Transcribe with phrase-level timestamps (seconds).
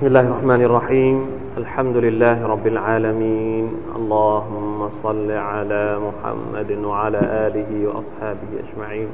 [0.00, 1.16] بسم الله الرحمن الرحيم.
[1.60, 3.64] الحمد لله رب العالمين.
[4.00, 9.08] اللهم صل على محمد وعلى آله وأصحابه أجمعين.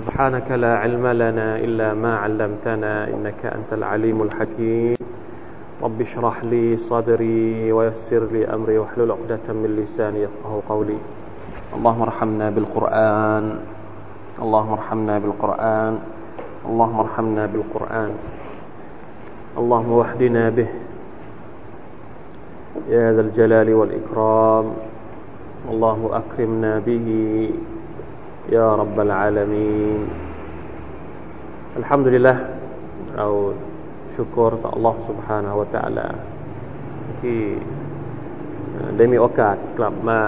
[0.00, 4.96] سبحانك لا علم لنا إلا ما علمتنا إنك أنت العليم الحكيم.
[5.84, 10.96] رب اشرح لي صدري ويسر لي أمري واحلل عقدة من لساني يفقه قولي.
[11.76, 13.44] اللهم ارحمنا بالقرآن.
[14.40, 15.94] اللهم ارحمنا بالقرآن.
[16.64, 18.10] اللهم ارحمنا بالقرآن.
[19.57, 20.69] اللهم وحدنا به
[22.89, 24.65] يا ذا الجلال والإكرام
[25.71, 27.07] اللهم أكرمنا به
[28.49, 30.01] يا رب العالمين
[31.79, 32.37] الحمد لله
[33.17, 33.27] เรา
[34.15, 36.07] ชุกรต่อ Allah سبحانه และ تعالى
[37.21, 37.39] ที่
[38.97, 40.19] ได้มีโอกาสกลับมา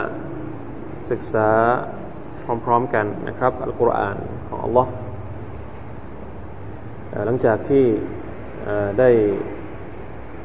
[1.12, 1.50] ศึกษา
[2.66, 4.88] พร้อมๆกันนะครับอัลกุรอานของ Allah
[7.26, 7.86] หลังจากที่
[8.99, 9.11] ได้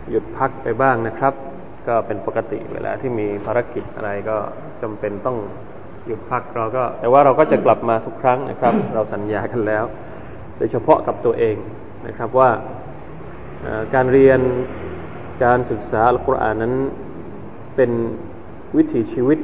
[0.09, 1.33] หยุดพักไปบ้างนะครับ
[1.87, 4.37] ก็เป็นปกติเวลาที่มีภารกิจอะไรก็
[4.81, 5.37] จำเป็นต้อง
[6.05, 9.83] หยุดพักเราก็ แต่ว่าเราก็จะกลับมาทุกครั้งนะครับ เราสัญญากันแล้ว
[10.57, 11.55] โดยเฉพาะกับตัวเอง
[12.07, 12.49] นะครับว่า
[13.93, 14.39] การเรียน
[15.43, 16.73] การศึกษาอัลกุรอานนั้น
[17.75, 17.91] เป็น
[18.77, 19.39] วิถีชีวิต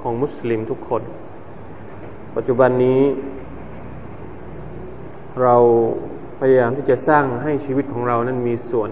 [0.00, 1.02] ของมุสลิมทุกคน
[2.36, 3.00] ปัจจุบันนี้
[5.42, 5.56] เรา
[6.13, 6.13] พ
[6.48, 8.90] ยายามที่จะสร้างให้ชีวิตของเรานั้นมีส่วน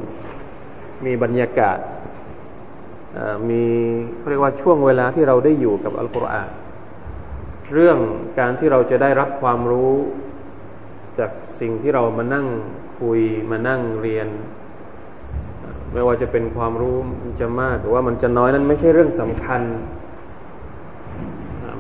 [1.07, 1.79] มีบรรยากาศ
[3.49, 3.63] มี
[4.29, 6.49] เรียกว่าช่วงเวลาที่เราได้อยู่กับอัลกุรอาน
[7.75, 7.99] เรื่อง
[8.39, 9.93] การที่เราจะได้รับความรู้
[11.19, 11.31] จาก
[11.61, 12.47] สิ่งที่เรามานั่ง
[13.01, 14.29] คุยมานั่งเรียน
[15.93, 19.63] ไม่ว่าจะเป็นความรู้มันจะมากหรือว่ามันจะน้อยนั้นไม่ใช่เรื่องสำคัญ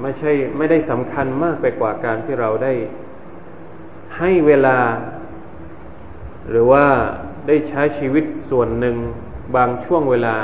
[0.02, 2.72] ไม่ใช่ไม่ได้สำคัญมากไปกว่าการที่เราได้
[4.18, 4.76] ให้เวลา
[6.50, 6.86] หรือว่า
[7.46, 8.96] ได้ใช้ชีวิตส่วนหนึ่ง
[9.56, 10.36] บางช่วงเวลา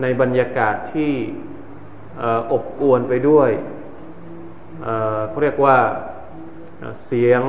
[0.00, 1.12] ในบรรยากาศที่
[2.52, 3.50] อบอวลไปด้วย
[5.28, 5.76] เขาเรียกว่า
[7.06, 7.42] เสียง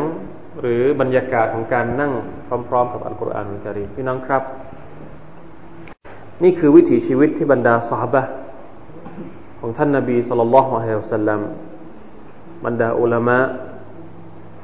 [0.62, 2.14] หรือบรรยากาศของการนั่ง
[2.70, 4.44] พร้อม ๆ กับอัลกุรอานอุลการีพี่น้องครับ
[6.44, 8.24] นี่คือวิถีชีวิตที่บรรดาสหบะ
[9.60, 11.40] ของท่านนาบีสุลต่านละฮ์อะฮ์สัลลัม
[12.66, 13.38] บรรดาอุลามะ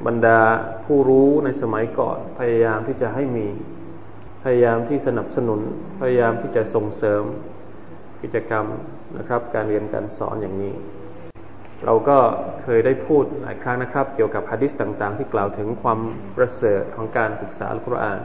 [0.08, 0.40] บรรดา
[0.86, 3.48] ผู้รู้ในสมัยก่อน พยายามที่จะให้มี
[4.44, 5.60] พยายามที่สนับสนุน
[6.02, 7.24] พยายามที่จะส่งเสริม
[8.22, 8.66] กิจกรรม
[9.18, 10.74] นะครับ การเรียนการสอนอย่างนี้
[11.86, 12.18] เราก็
[12.62, 16.00] เคยได้พูดหลายครั้งนะครับ เกี่ยวกับฮะดิษต่างๆ ที่กล่าวถึงความ
[16.36, 18.20] ประเสริฐของการศึกษาอัลกุรอาน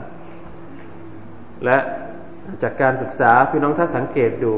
[1.65, 1.77] และ
[2.63, 4.53] จากการศึกษาพี่น้องถ้าสังเกตดู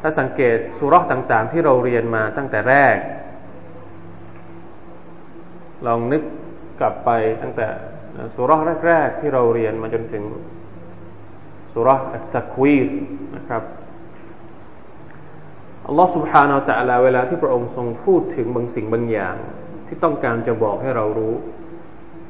[0.00, 2.96] ถ้าสังเกตสุรษต่างๆ ที่เราเรียนมาตั้งแต่แรก
[5.85, 6.23] ลองนึก
[6.79, 7.09] กลับไป
[7.41, 7.67] ตั้งแต่
[8.35, 8.57] สุรา
[8.87, 10.23] แรกๆที่เราเรียนมาจนถึง
[11.71, 12.89] สุราอัตตะควีร
[13.35, 13.63] นะครับ
[15.87, 19.35] อัลลอฮ์ سبحانه และ تعالى เวลาที่พระองค์ทรงพูดถึงบางสิ่งบางอย่าง
[19.87, 21.35] ที่ต้องการจะบอกให้เรารู้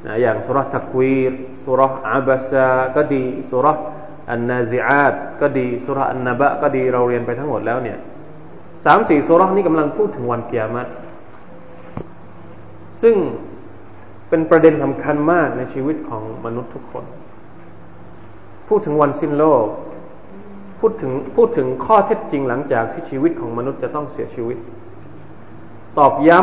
[0.06, 1.32] นะอย่างสุราตะควีร
[1.64, 3.72] สุราอับซาก็ดีสุรา
[4.30, 7.98] อันนาซิอาตก็ดีสุราอันนบะก็ดีเราเรียนไปทั้งหมดแล้วเนี่ย
[8.84, 10.90] สามสี่สุรานี้กำลังพูดถึงวันเกียรติ
[13.03, 13.15] ซึ่ง
[14.29, 17.05] เป็นประเด็นสำคัญมากในชีวิตของมนุษย์ทุกคน
[18.67, 19.65] พูดถึงวันสิ้นโลก
[20.79, 24.57] พูดถึงพูดถึงข้อเท็จจริงหลังจากที่ชีวิตของมนุษย์จะต้องเสียชีวิต
[25.97, 26.39] ตอบย้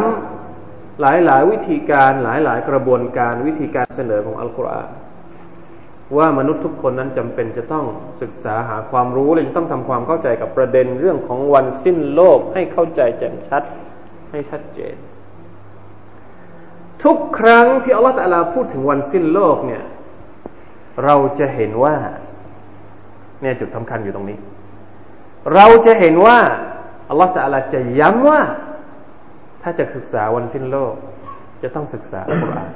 [0.48, 4.90] ำหลายหลายวิธีการหลายหลายกระบวนการวิธีการเสนอของอัลกุรอาน
[6.16, 7.84] ว่ามนุษย์ทุกคนนั้นจำเป็นจะต้อง
[8.22, 13.62] ศึกษาหาความรู้และจะต้องทำความเข้าใจกับประเด็นเรื่องของวันสิ้นโลกให้เข้าใจแจ่มชัด
[14.30, 14.96] ให้ชัดเจน
[17.04, 19.82] ทุกครั้งที่อัลลอฮฺตะลาพูดถึงวันสิ้นโลกเนี่ย
[21.04, 21.96] เราจะเห็นว่า
[23.42, 24.38] เนี่ยจุดสำคัญอยู่ตรงนี้
[25.54, 26.38] เราจะเห็นว่า
[27.10, 28.40] อัลลอฮฺตะลาจะย้ำว่า
[29.62, 30.94] ถ้าจะศึกษาวันสิ้นโลก
[31.62, 32.72] จะต้องศึกษาอัลกุรอาน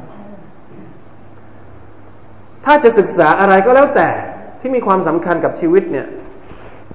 [2.65, 4.11] ถ้าจะศึกษาอะไรก็แล้วแต่
[4.61, 6.07] ที่มีความสำคัญกับชีวิตเนี่ย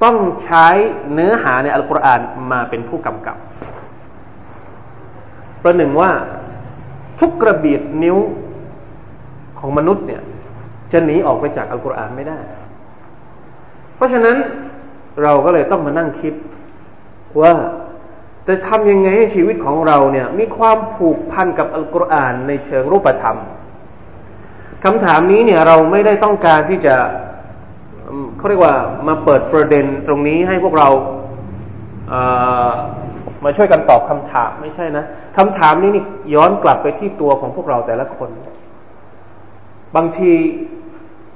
[0.03, 0.15] ต้อง
[0.45, 0.67] ใช้
[1.13, 2.21] เนื้อหาในอัลกุรอาน
[2.51, 3.37] มาเป็นผู้กำกับ
[5.63, 6.11] ประหนึ่งว่า
[7.19, 8.17] ทุกกระเบียดนิ้ว
[9.59, 10.21] ของมนุษย์เนี่ย
[10.91, 12.39] จะหนีออกไปจากอัลกุรอานไม่ได้
[13.95, 14.37] เพราะฉะนั้น
[15.23, 16.33] เราก็เลยต้องมานั่งคิด
[17.41, 17.53] ว่า
[18.47, 23.37] จะทำยังไงให้ชีวิตของเราเนี่ยมีความผูกพันกับอัลกุรอานในเชิงรูปธรรม
[24.83, 26.95] คำถามนี้เนี่ยเราไม่ได้ต้องการที่จะ
[28.37, 28.75] เขาเรียกว่า
[29.07, 30.89] มาเปิดประเด็นตรงนี้ให้พวกเรา
[33.43, 35.05] มาช่วยกันตอบคำถามไม่ใช่นะ
[35.37, 36.03] คำถามนี้นี่
[36.33, 38.29] ย้อนกลับไปที่ตัวของพวกเราแต่ละคน
[39.95, 40.33] บางที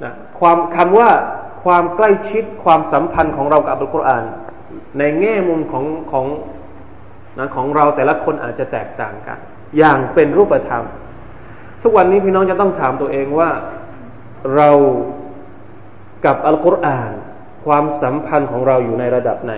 [0.03, 1.09] นะความคำว่า
[1.63, 4.23] ความใกล้ชิดความสัมพันธ์ของเรากับอัลกุรอาน
[4.97, 6.25] ในแง่มุมของของ
[7.37, 9.37] นะของเราแต่ละคนอาจจะแตกต่างกัน
[9.77, 10.83] อย่างเป็นรูปธรรม
[11.83, 13.49] ทุกวันนี้พี่น้องจะต้องถามตัวเองว่า
[14.55, 14.69] เรา
[16.25, 17.11] กับอัลกุรอาน
[17.65, 19.53] ความสัมพันธ์ของเราอยู่ในระดับไหน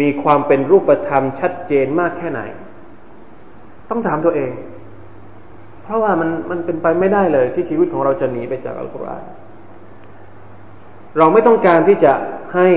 [0.00, 2.40] มีความเป็นรูปธรรมชัดเจนมากแค่ไหน
[3.90, 4.52] ต้องถามตัวเอง
[5.82, 9.24] เพราะว่ามันมันเป็นไปไม่ได้เลย ที่ชีวิตของเราจะหนีไปจากอัลกุรอาน
[11.18, 12.12] เราไม่ต้องการที่จะ
[12.54, 12.68] ให้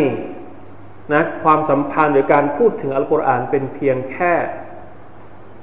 [1.14, 4.34] นะความสัมพันธ์หรือการพูดถึงอัลกุรอานเป็นเพียงแค่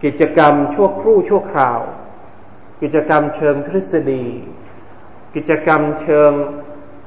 [0.05, 1.81] กิจกรรมชั่วครู่ชั่วคราว
[2.83, 4.25] กิจกรรมเชิงทฤษฎี
[5.35, 6.33] กิจกรรมเชิง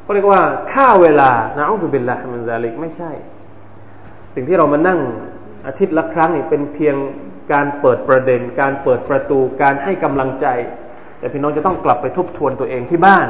[0.01, 0.41] เขาเรียกว่า
[0.71, 3.11] ค่าเวลานะอัลลอฮฺบิลละมันซาลิกไม่ใช่
[4.35, 4.99] สิ่งที่เรามานั่ง
[5.67, 6.95] อาทิตย์ละครั้งนี่เป็นเพียง
[7.53, 10.47] การเปิดประเด็น การเปิดประตูการให้กำลังใจ
[11.19, 13.27] แต่พี่น้องจะต้องกลับไปทบทวนตัวเองที่บ้าน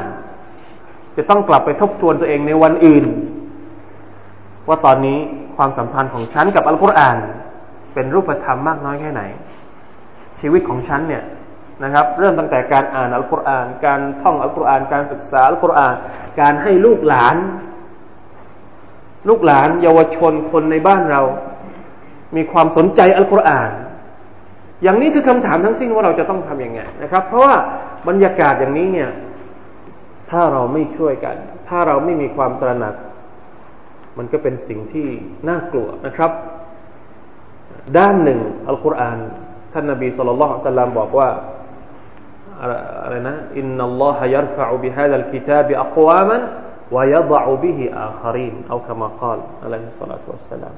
[1.18, 3.06] จะต้องกลับไปทบทวนตัวเองในวันอื่น
[4.68, 5.18] ว่าตอนนี้
[5.58, 7.18] ความสัมพันธ์ของฉันกับอัลกุรอาน
[7.94, 9.22] เป็นรูปธรรมมากน้อยแค่ไหน
[10.40, 11.24] ชีวิตของฉันเนี่ย
[11.84, 15.96] นะครับ เริ่มตั้งแต่การอ่านอัลกุรอาน การท่องอัลกุรอาน การศึกษาอัลกุรอาน
[16.42, 17.36] การให้ลูกหลาน
[19.30, 21.22] ลูกหลานเยาวชนคนในบ้านเรา
[22.36, 23.72] มีความสนใจอัลกุรอาน
[24.84, 27.56] อย่างนี้คือคำถามทั้งสิ้นว่าเราจะต้องทำยังไงนะครับ เพราะว่า
[28.08, 29.10] บรรยากาศอย่างนี้เนี่ย
[30.32, 31.36] ถ้าเราไม่ช่วยกัน
[31.68, 32.96] ถ้าเราไม่มีความตระหนัก
[34.18, 35.08] มันก็เป็นสิ่งที่
[35.50, 36.32] น่ากลัวนะครับ
[37.98, 39.20] ด้านหนึ่งอัลกุรอาน
[39.74, 41.30] ท่านนบีสุลต่านสัลลัมบอกว่า
[43.04, 46.42] อะไรนะอินนัลลอฮะยัรฟะอุบิฮะดัลกิตาบิอักวามัน
[46.95, 50.75] วะยะดะอุบิฮิอาคารีนเอาคำกล่าวอะลัยฮิสสลาตุวัสสลาม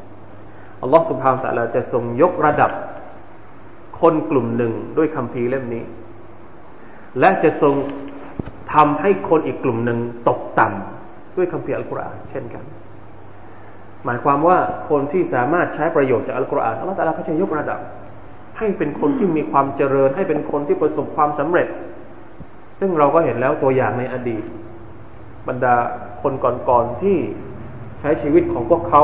[0.83, 2.71] อัลลอฮ์ سبحانه และ تعالى จะทรงยกระดับ
[4.01, 5.85] คนกลุ่มหนึ่งด้วยคำพีเล่มนี้
[7.21, 7.75] และจะทรง
[8.75, 12.65] ทำให้คนอีกกลุ่มหนึ่งตกต่ำด้วยคำเพียอัลกุรอานเช่นกัน
[14.05, 14.59] หมายความว่า
[14.89, 17.81] คนที่สามารถใช้ประโยชน์จากอัลกุรอานอัลลอฮฺตะลาก็จะยกระดับ
[18.59, 21.69] ให้เป็นคนที่มีความเจริญ ให้เป็นคนที่ประสบความสำเร็จ
[22.79, 24.45] ซึ่งเราก็เห็นแล้วตัวอย่างในอดีต
[25.48, 25.76] บรรดา
[26.22, 26.34] คน
[26.70, 27.18] ก่อนๆที่
[28.00, 29.04] ใช้ชีวิตของพวกเขา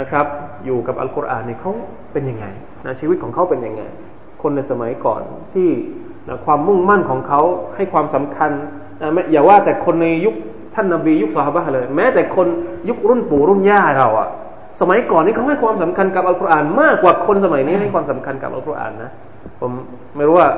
[0.00, 0.26] นะครับ
[0.64, 1.72] อยู่กับอัลกุรอานนี่เขา
[2.12, 2.46] เป็นยังไง
[2.86, 3.82] นะชีวิตของเขาเป็นยังไง
[4.42, 5.22] คนในสมัยก่อน
[5.54, 5.68] ที่
[6.28, 7.40] นะความมุ่งมั่นของเขา
[7.76, 8.50] ให้ความสำคัญ
[9.00, 10.34] นะอย่าว่าแต่คนในยุค
[10.74, 12.46] ท่านนบียุคสฮาบะเลย แม้แต่คน
[12.88, 14.28] ยุครุ่นปู่รุ่นย่าเราอะ
[14.80, 19.10] สมัยก่อนนี้เขาให้ความสำคัญกับอัลกุรอานมากกว่าคนสมัยนี้ให้ความสำคัญกับอัลกุรอานนะ
[19.60, 19.72] ผม
[20.16, 20.48] ไม่รู้ว่า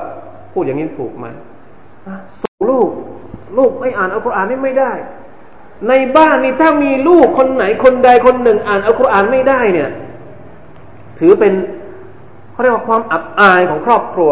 [0.53, 1.27] พูดอย่างนี้ถูกไหม
[2.41, 2.89] ส่งลูก
[3.59, 4.93] ลูกไม่อ่านอัลกุรอานนี่ไม่ได้
[5.89, 9.91] ในบ้านนี่ถ้ามีลูกคนไหนคนใดคนหนึ่ง อ่านอัลกุรอานไม่ได้เนี่ย
[11.19, 11.53] ถือเป็น
[12.53, 14.31] เขาเรียกว่าความอับอายของครอบครัว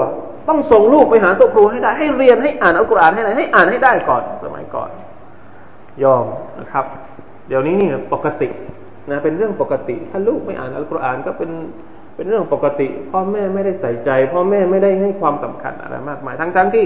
[0.48, 4.90] ต้องส่งลูกไปหาตัวครูให้ได้ ให้เรียนให้อ่านอัลกุรอานให้ได้ให้อ่านให้ได้ก่อน สมัยก่อน
[6.04, 6.24] ยอม
[6.60, 6.84] นะครับ
[7.48, 8.48] เดี๋ยวนี้นี่ปกติ
[9.10, 11.50] นะเป็นเรื่องปกติ ถ้าลูกไม่อ่านอัลกุรอานก็เป็น
[12.16, 16.84] เป็นเรื่องปกติ พ่อแม่ไม่ได้ใส่ใจ พ่อแม่ไม่ได้ให้ความสำคัญอะไรมากมายทั้งๆทที่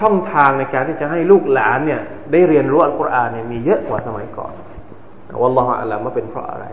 [0.00, 2.00] ช่องทางในการที่จะให้ลูกหลานเนี่ย
[2.32, 4.52] ได้เรียนรู้อัลกุรอานเนี่ยมีเยอะกว่าสมัยก่อน
[5.42, 6.66] วัลลอฮฺอัลลอฮฺว่าเป็นเพราะอะไร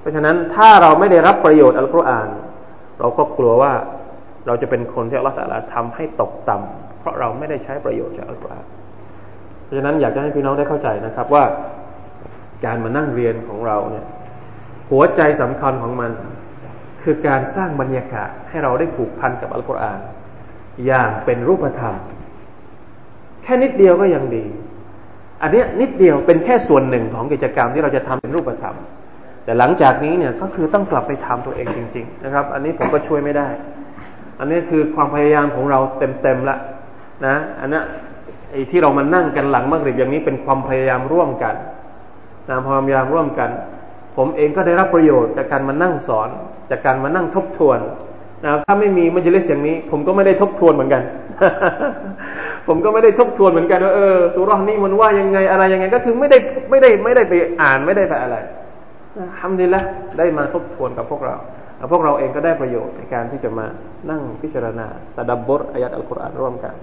[0.00, 2.28] เพราะฉะนั้นถ้าเราไม่ได้รับประโยชน์อัลกุรอาน
[3.00, 3.72] เราก็กลัวว่า
[4.46, 8.66] เราจะเป็นคนที่อัลลอฮฺตะทำให้ตกต่ำเพราะเราไม่ได้ใช้ประโยชน์จากอัลกุรอาน
[9.64, 11.44] เพราะฉะนั้นอยากจะให้พี่น้องได้เข้าใจนะครับว่า
[12.64, 14.04] การมานั่งเรียนของเราเนี่ย
[14.90, 16.10] หัวใจสำคัญของมัน
[17.02, 20.00] คือการสร้างบรรยากาศให้เราได้ผูกพันกับอัลกุรอาน
[20.86, 21.94] อย่างเป็นรูปธรรม
[23.44, 24.44] แค่นิดเดียวก็ยังดี
[25.42, 28.76] อันนี้นิดเดียวเป็นแค่ส่วนหนึ่งของกิจกรรมที่เราจะทำเป็นรูปธรรม
[29.44, 33.48] แต่หลังจากนี้เนี่ยก็คือต้องกลับไปทำตัวเองจริง ๆ นะครับ อันนี้ผมก็ช่วยไม่ได้
[34.38, 36.56] อันนี้คือความพยายามของเราเต็มๆละ
[37.26, 37.80] นะ อันนี้
[38.50, 41.54] ไอ้ที่เรามานั่งกันหลังมักริบอย่างนี้เป็นความพยายามร่วมกัน
[42.48, 43.50] นะความพยายามร่วมกัน
[44.16, 46.28] ผมเองก็ได้รับประโยชน์จากการมานั่งสอน
[46.70, 47.78] จากการมานั่งทบทวน
[48.44, 51.02] นะถ้าไม่มีมัจลิสอย่างนี้ ผมก็ไม่ได้ทบทวนเหมือนกัน
[52.68, 56.38] ผมก็ไม่ได้ทบทวนเหมือนกันว่าเออสุรนี้มันว่ายังไงอะไรยังไง ก็คือไม่ได้
[56.70, 58.36] ไม่ได้ไม่ได้ไปอ่านไม่ได้ไปอะไร
[59.38, 59.84] ทำดีแล้ว
[60.18, 61.36] ได้มาทบทวนกับพวกเรา
[61.92, 63.66] พวกเราเองก็ได้ประโยชน์ในการที่จะมา
[64.10, 66.74] นั่งพิจารณาตะดับบทอายัดอัลกุรอานร่วมกัน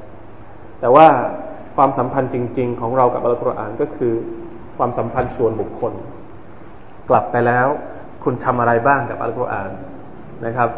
[0.81, 1.07] แต่ว่า
[1.75, 4.13] ความสัมพันธ์จริง ๆ ของเรากับอัลกุรอานก็คือ
[4.77, 5.93] ความสัมพันธ์ส่วนบุคคล
[7.09, 7.67] กลับไปแล้ว
[8.23, 9.69] คุณทำอะไรบ้างกับอัลกุรอาน
[10.45, 10.69] นะครับ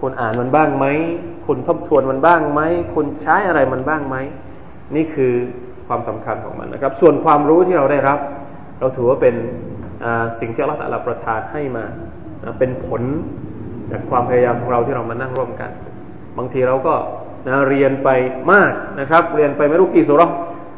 [0.00, 0.86] คุณอ่านมันบ้างไหม
[1.46, 2.60] คุณทบทวนมันบ้างไหม
[2.94, 4.16] คุณใช้อะไรมันบ้างไหม
[4.96, 5.32] นี่คือ
[5.88, 8.18] ความสำคัญของมันนะครับ ส่วนความรู้ที่เราได้รับ
[8.80, 9.34] เราถือว่าเป็น
[10.40, 11.84] สิ่งที่อัลลอฮฺประทานให้มา
[12.58, 13.02] เป็นผล
[13.90, 15.70] จากความพยายามของเราที่เรามานั่งร่วมกัน
[16.38, 16.94] บางทีเราก็
[17.46, 18.08] นะเรียนไป
[18.52, 20.22] มากนะครับ เรียนไปไม่รู้กี่สุร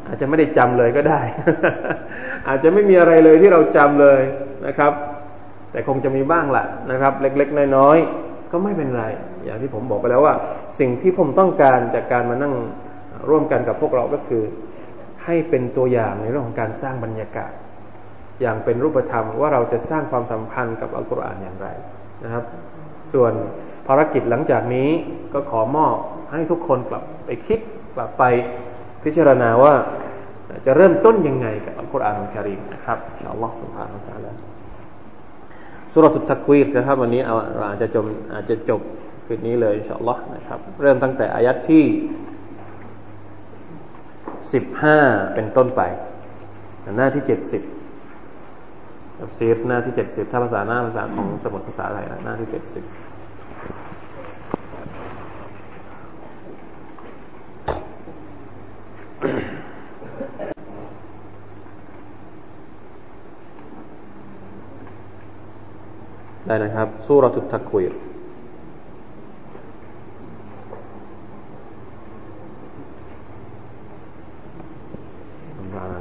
[0.07, 1.21] อาจจะไม่ได้จำเลยก็ได้
[2.49, 4.21] อาจจะไม่มีอะไรเลยที่เราจำเลย
[4.67, 4.93] นะครับ
[5.73, 9.05] แต่คงจะมีบ้างแหละนะครับ เล็ก ๆ น้อยๆ ก็ไม่เป็นไร
[9.45, 10.35] อย่างที่ผมบอกไปแล้วว่า
[10.79, 12.55] สิ่งที่ผมต้องการจากการมานั่ง
[13.29, 14.43] ร่วมกันกับพวกเราก็คือ
[15.25, 17.53] ให้เป็นตัวอย่างในเรื่องของการสร้างบรรยากาศ
[18.41, 21.69] อย่างเป็นรูปธรรมว่าเราจะสร้างความสัมพันธ์กับอัลกุรอานอย่างไร
[22.25, 22.45] นะครับ
[23.13, 23.33] ส่วน
[23.87, 24.91] ภารกิจหลังจากนี้
[25.33, 25.95] ก็ขอมอบ
[26.33, 27.61] ให้ทุกคนกลับไปคิด
[27.95, 28.25] กลับไป
[29.05, 29.75] พิจารณาว่า
[30.67, 32.99] จะเริ่มต้นยังไงกับอัลกุรอานอัลกิริมนะครับ
[33.33, 34.48] อัลลอฮฺสุบฮานาอัลลอฮฺ
[35.93, 38.05] สุรทุตักวีรนะครับ วันนี้เราอาจจะจบ
[38.35, 38.81] อาจจะจบ
[39.27, 41.85] คืนนี้เลยอินชาอัลลอฮฺนะครับ เริ่มตั้งแต่อายัดที่
[44.53, 44.99] สิบห้า
[45.35, 45.83] เป็นต้นไป
[46.97, 47.63] หน้าที่เจ็ดสิบ
[49.21, 52.85] อับซีฟหน้าที่เจ็ดสิบถ้าภาษาหน้าภาษาของสมุดภาษาไทยนะหน้าที่เจ็ดสิบ
[66.46, 67.94] ได้นะครับสุรทุตักวีร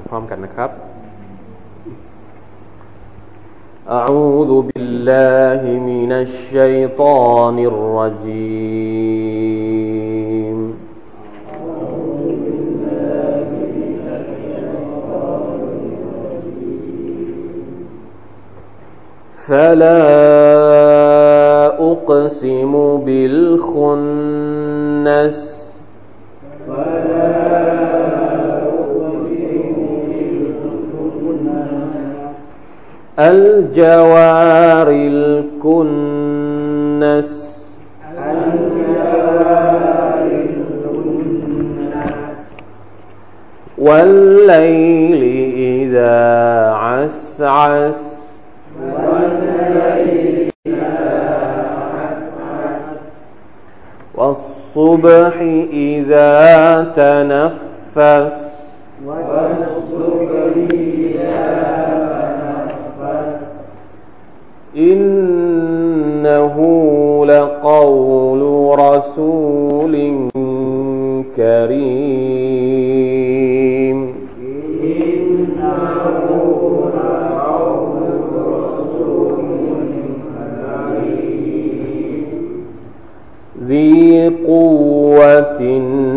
[0.09, 0.71] พร้อมกันนะครับ
[4.01, 9.03] أعوذ بالله من الشيطان الرجيم
[19.48, 19.88] فلا
[21.92, 22.74] أقسم
[23.06, 24.18] بالخنس.
[33.20, 36.18] الجوار الكنس.
[43.78, 45.22] والليل
[45.58, 46.16] إذا
[46.72, 48.07] عسعس.
[54.78, 55.42] والصبح
[55.74, 58.68] إذا تنفس.
[59.06, 61.88] والصبح إذا
[64.78, 66.56] إنه
[67.26, 68.42] لقول
[68.80, 69.94] رسول
[71.36, 72.37] كريم.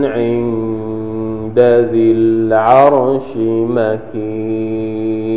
[0.04, 1.59] عند
[1.92, 3.37] ذي العرش
[3.76, 5.30] مكين.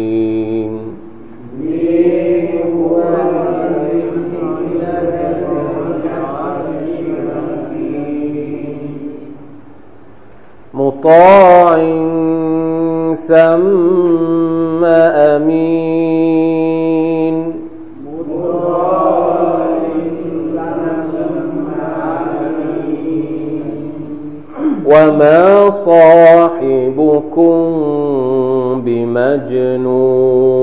[10.73, 11.77] مطاع
[13.27, 15.92] ثم أمين.
[24.93, 27.53] وما صاحبكم
[28.85, 30.53] بمجنون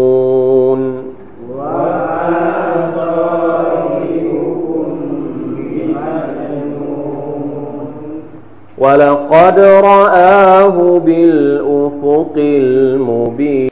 [8.79, 13.71] ولقد رآه بالأفق المبين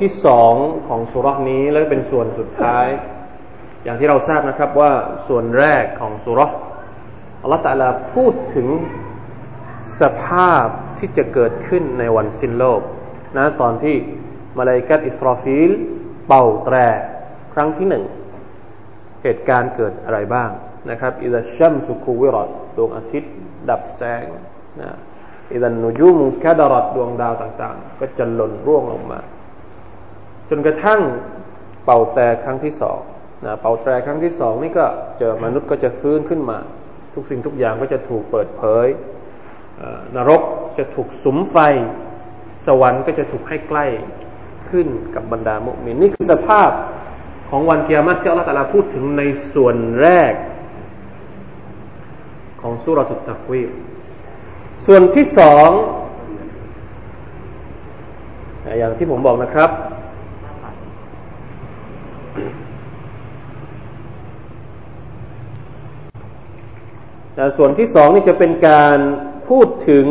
[0.00, 0.54] ที่สอง
[0.88, 2.86] ของสูเราะฮฺนี้และเป็นส่วนสุดท้าย
[3.84, 4.92] อย่างที่เราทราบนะครับว่า
[5.26, 6.40] ส่วนแรกของสุร
[7.42, 8.68] อัลลอฮฺตะลาพูดถึง
[10.00, 10.66] สภาพ
[10.98, 12.80] ที่จะเกิดขึ้นในวันสิ้นโลก
[13.36, 13.96] นะตอนที่
[14.58, 15.70] มลาอิกะฮฺอิสรอฟีล
[16.26, 16.76] เป่าแตร
[17.54, 18.04] ครั้งที่หนึ่ง
[19.22, 20.50] เหตุการณ์เกิดอะไรบ้าง
[20.90, 23.32] นะครับإذا الشمس كورت ดวงอาทิตย์
[23.68, 24.26] ดับแสง
[24.80, 24.90] นะ
[25.52, 29.19] อิดันนูจูมุคดารัดดวงดาวต่าง ๆ ก็จะหล่นร่วงลงมา
[30.50, 31.00] จนกระทั่ง
[31.84, 33.00] เป่าแต่ครั้งที่สอง
[33.44, 34.86] นะเป่าแตรครั้งที่สองนี่ก็
[35.18, 36.58] เจอมนุษย์ก็จะฟื้นขึ้นมา
[37.14, 38.86] ทุกสิ่งทุกอย่างก็จะถูกเปิดเผย
[40.16, 40.42] นรก
[40.78, 41.56] จะถูกสุมไฟ
[42.66, 43.86] สวรรค์ก็จะถูกให้ใกล้
[44.68, 46.70] ขึ้นกับบรรดามุมินนี่คือสภาพ
[47.50, 49.22] ของวันเกียรติที่อัลลอฮฺพูดถึงใน
[49.54, 50.32] ส่วนแรก
[52.62, 53.62] ของสุรทุตตะควี
[54.86, 55.70] ส่วนที่สอง
[58.78, 59.70] อย่างที่ผมบอกนะครับ
[67.56, 68.98] ส่วนที่สองนี่จะเป็นการ
[69.48, 70.06] พูดถึง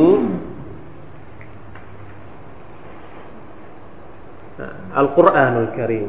[4.98, 6.08] อัลกุรอานุลกิริม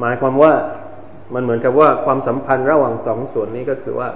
[0.00, 0.52] หมายความว่า
[1.34, 4.08] มันเหมือนกับว่าความสัมพันธ์ระหว่างสองส่วนนี้ก็คือว่า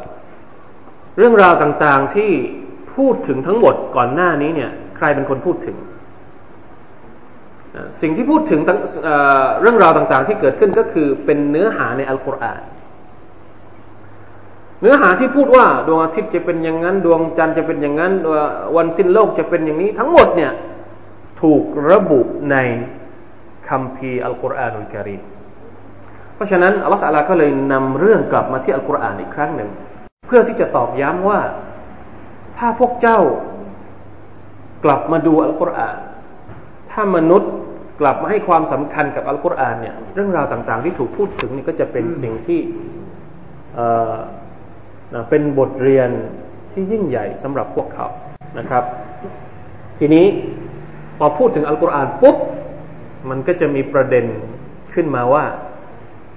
[1.18, 2.30] เรื่องราวต่างๆที่
[2.94, 5.76] พูดถึงทั้งหมดก่อนหน้านี้เนี่ย ใครเป็นคนพูดถึง
[8.00, 8.61] สิ่งที่พูดถึง
[9.61, 12.61] เรื่องราวต่างๆ ที่เกิดขึ้นก็คือเป็นเนื้อหาในอัลกุรอาน
[14.80, 18.12] เนื้อหาที่พูดว่าดวงอาทิตย์จะเป็นอย่างนั้น ดวงจันทร์จะเป็นอย่างนั้น
[18.76, 20.52] วันสิ้นโลกจะเป็นอย่างนี้ทั้งหมดเนี่ย
[21.42, 22.56] ถูกระบุใน
[23.68, 25.22] คัมภีร์อัลกุรอานอุลกิริม
[26.34, 29.70] เพราะฉะนั้นอัลลอฮฺตาลาก็เลยนำเรื่องกลับมาที่อัลกุรอานอีกครั้งหนึ่ง
[30.26, 31.40] เพื่อที่จะตอบย้ำว่า
[32.58, 33.18] ถ้าพวกเจ้า
[34.84, 35.96] กลับมาดูอัลกุรอาน
[36.92, 37.52] ถ้ามนุษย์
[38.00, 42.60] กลับมาให้ความสำคัญกับอัลกุรอานเนี่ยเรื่องราวต่างๆ ที่ถูกพูดถึงนี่ก็จะเป็นสิ่งที่
[45.31, 46.11] เป็นบทเรียน
[46.73, 48.07] ที่ยิ่งใหญ่สำหรับพวกเขา
[48.59, 48.85] นะครับ
[49.99, 50.27] ทีนี้
[51.18, 52.37] พอพูดถึงอัลกุรอานปุ๊บ
[53.31, 54.27] มันก็จะมีประเด็น
[54.94, 55.44] ขึ้นมาว่า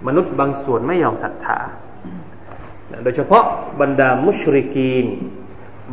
[0.07, 1.59] มนุษย์บางส่วนไม่ยอมศรัทธา
[3.03, 3.43] โดยเฉพาะ
[3.81, 5.05] บรรดามุชริกีน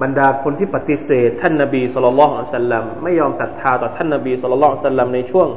[0.03, 5.49] บรรดาคนที่ปฏิเสธ ท่านนาบีสุลต่านสัลลัมไม่ยอมศรัทธาต่อท่านนาบีสุลต่านสัลลัมในช่วง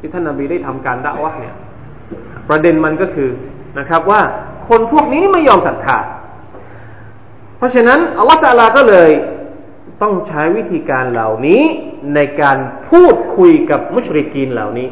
[0.00, 1.54] ที่ท่านนาบีได้ทำการด่าวะเนี่ย
[2.48, 3.30] ประเด็นมันก็คือ
[3.78, 4.20] นะครับว่า
[4.68, 5.98] คนพวกนี้ไม่ยอมศรัทธา
[7.58, 9.10] เพราะฉะนั้นอัลลอฮฺตะลาก็เลย
[10.02, 11.62] ต้องใช้วิธีการเหล่านี้
[12.14, 14.88] ในการพูดคุยกับมุชริกีนเหล่านี้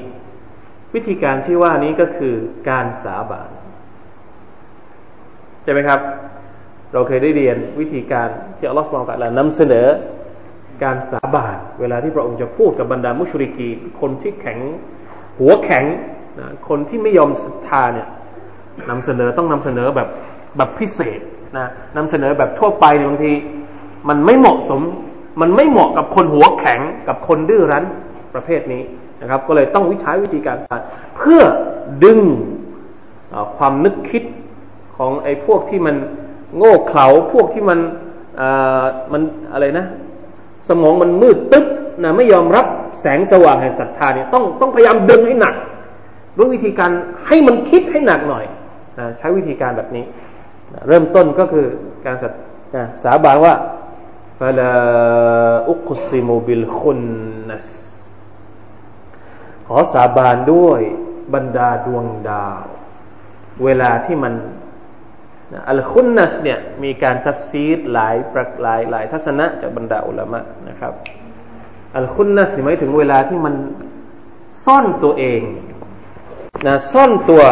[0.95, 2.35] วิธีการที่ว่านี้ก็คือ
[2.69, 3.51] การสาบาน
[5.63, 6.01] ใช่ไหมครับ
[6.93, 9.87] เราเคยได้เรียนวิธีการที่อัลลอฮฺสุบานตะลานำเสนอ
[10.83, 13.69] การสาบานเวลาที่พระองค์จะพูดกับบรรดามุชริกี
[14.01, 14.59] คนที่แข็ง
[15.39, 15.85] หัวแข็ง
[16.39, 18.09] นะคนที่ไม่ยอมศรัทธาเนี่ย
[18.91, 20.09] นำเสนอต้องนำเสนอแบบ
[20.57, 21.21] แบบพิเศษ
[21.57, 21.67] นะ
[21.97, 23.33] นำเสนอแบบทั่วไปบางที
[24.09, 24.83] มันไม่เหมาะสม
[25.41, 27.85] มันไม่เหมาะกับคนหัวแข็งกับคนดื้อรั้น
[28.35, 28.83] ประเภทนี้
[29.21, 30.81] นะครับ ก็เลยต้องวิช้วิธีการสอน
[31.17, 31.43] เพื่อ
[32.05, 32.21] ดึง
[33.57, 34.23] ความนึกคิด
[34.97, 35.97] ของไอ้พวกที่มัน
[36.57, 37.79] โง่เขลาพวกที่มัน
[39.13, 39.87] มันอะไรนะ
[40.69, 41.67] สมองมันมืดตึ๊บ
[42.03, 42.67] นะไม่ยอมรับ
[43.01, 45.55] แสงสว่างแห่งศรัทธาเนี่ยต้องต้องพยายามดึงให้หนัก
[46.37, 46.91] ด้วยวิธีการ
[47.27, 48.45] ให้มันคิดให้หนักหน่อย
[48.99, 50.05] นะใช้วิธีการแบบนี้
[50.89, 51.67] เริ่มต้นก็คือ
[52.07, 53.55] การสันะสาบานว่า
[54.41, 54.75] ฟลา
[55.71, 57.01] อุกซิมุบิลคุน
[57.49, 57.69] นัส
[59.67, 60.81] ขอสาบานด้วย
[61.35, 62.65] บรรดาดวงดาว
[63.65, 64.35] เวลาที่มัน
[65.71, 70.93] อัลคุนนัสเนี่ยมีการทัฟซีดหลายประหลายหลายทัศนะจากบรรดาอุลามะนะครับ
[71.97, 73.55] الخنس หมายถึงเวลาที่มัน
[74.65, 75.43] ซ่อนตัวเอง
[76.67, 77.43] นะซ่อนตัว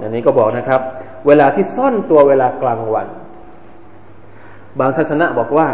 [0.00, 0.80] อันนี้ก็บอกนะครับ
[1.26, 3.06] เวลาที่ซ่อนตัวเวลากลางวัน
[4.78, 5.66] บางทัศนะบอกว่า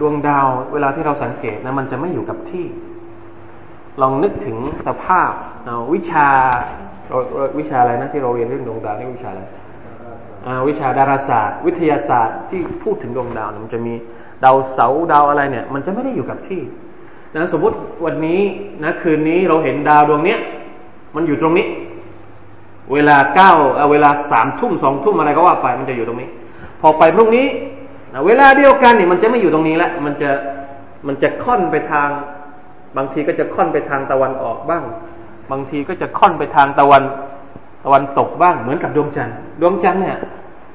[0.00, 2.64] ดวงดาวเวลาที่เราสังเกตนะมันจะไม่อยู่กับที่
[4.00, 5.32] ลองนึกถึงสภาพ
[5.94, 6.28] วิชา
[7.58, 9.42] วิชาอะไรนะที่เราเรียนเรื่องดวงดาวนี่วิชาอะไร
[10.68, 13.94] วิชาดาราศาสตร์ วิทยาศาสตร์ที่พูดถึงดวงดาวมันจะมี
[14.44, 16.62] ดาวเสาดาวอะไรเนี่ย มันจะไม่ได้อยู่กับที่
[17.34, 18.40] นะสมมติวันนี้
[18.84, 20.40] นะคืนนี้เราเห็นดาวดวงเนี้ย
[21.14, 21.66] มันอยู่ตรงนี้
[22.92, 23.52] เวลาเก้า
[23.92, 26.28] เวลาสามทุ่มสองทุ่มอะไรก็ว่าไปมันจะอยู่ตรงนี้
[26.80, 27.46] พอไปพรุ่งนี้
[28.26, 30.30] เวลาเดียวกันเนี่ยมันจะไม่อยู่ตรงนี้ล้วมันจะ
[31.06, 32.08] มันจะค่อนไปทาง
[32.96, 34.84] บางทีก็จะค่อนไปทางตะวันออกบ้าง
[35.50, 37.02] บางทีก็จะค่อนไปทางตะวัน
[37.84, 40.18] ตะวันตกบ้างเหมือนกับดวงจันทร์ดวงจันทร์เนี่ย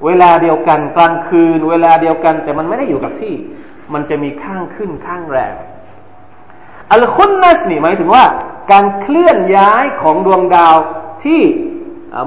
[0.06, 3.34] เวลาเดียวกันกลางคืน เวลาเดียวกัน แต่มันไม่ได้อยู่กับที่
[3.94, 5.56] มันจะมีข้างขึ้นข้างแรม
[6.92, 8.26] อัลคุนนัสนี่หมายถึงว่า
[8.72, 10.76] การเคลื่อนย้ายของดวงดาว
[11.24, 11.42] ที่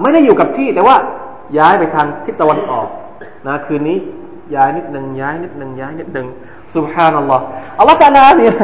[0.02, 0.96] ไม่ได้อยู่กับที่แต่ว่า
[1.58, 2.88] ย้ายไปทางทิศตะวันออก
[3.46, 3.98] นะคืนนี้
[4.54, 6.26] ย้ายนิดหนึ่งย้ายนิดหนึ่งย้ายนิดหนึ่ง
[6.74, 7.44] สุบฮานัลลอฮ์
[7.78, 8.54] อัลลอฮฺตาลาเนี่ย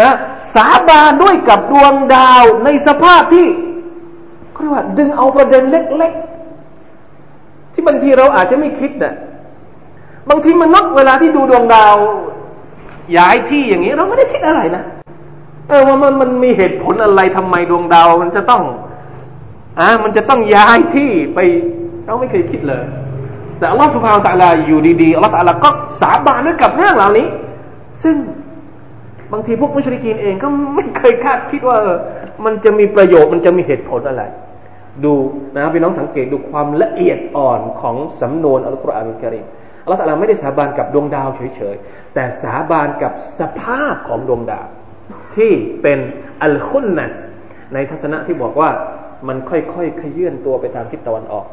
[0.00, 0.10] นะ
[0.54, 3.46] สาบานด้วยกับดวงดาวในสภาพที่
[4.52, 6.12] เขาเรียกว่าดึงเอาประเด็นเล็ก
[6.92, 9.14] ๆ ที่บางทีเราอาจจะไม่คิดนะ
[10.30, 11.96] บางทีมนุษย์เวลาที่ดูดวงดาว
[13.16, 14.82] ย้ายที่อย่างนี้เราไม่ได้คิดอะไรนะ
[15.68, 18.62] เออว่ามันมันมีเหตุผลอะไรทำไมดวงดาวมันจะต้อง
[19.80, 21.38] อ่ามันจะต้องย้ายที่ไป
[22.06, 22.84] เราไม่เคยคิดเลย
[23.58, 27.26] แต่อัลลอฮฺสุบฮานตะลาอยู่ดีๆอัลลอฮฺตะลาก็สาบานด้วยกับเรื่องเหล่านี้
[28.02, 28.14] ซึ่ง
[29.32, 31.78] บางทีพวกมุชริกีนเองก็ไม่เคยคาดคิดว่า
[32.44, 34.22] มันจะมีประโยชน์มันจะมีเหตุผลอะไร
[35.04, 35.14] ดู
[35.54, 39.46] นะพี่น้องสังเกตดูความละเอียดอ่อนของสำนวนอัลกุรอานอัลกิริม
[39.82, 44.66] อัลลอฮฺตะลาไม่ได้สาบานกับดวงดาวเฉยๆ แต่สาบานกับสภาพของดวงดาว
[45.36, 45.98] ที่เป็น
[46.42, 47.14] อัลคุนนัส
[47.74, 48.70] ในทัศนะที่บอกว่า
[49.28, 51.46] มันค่อยๆขยื่นตัวไปทางทิศตะวันออก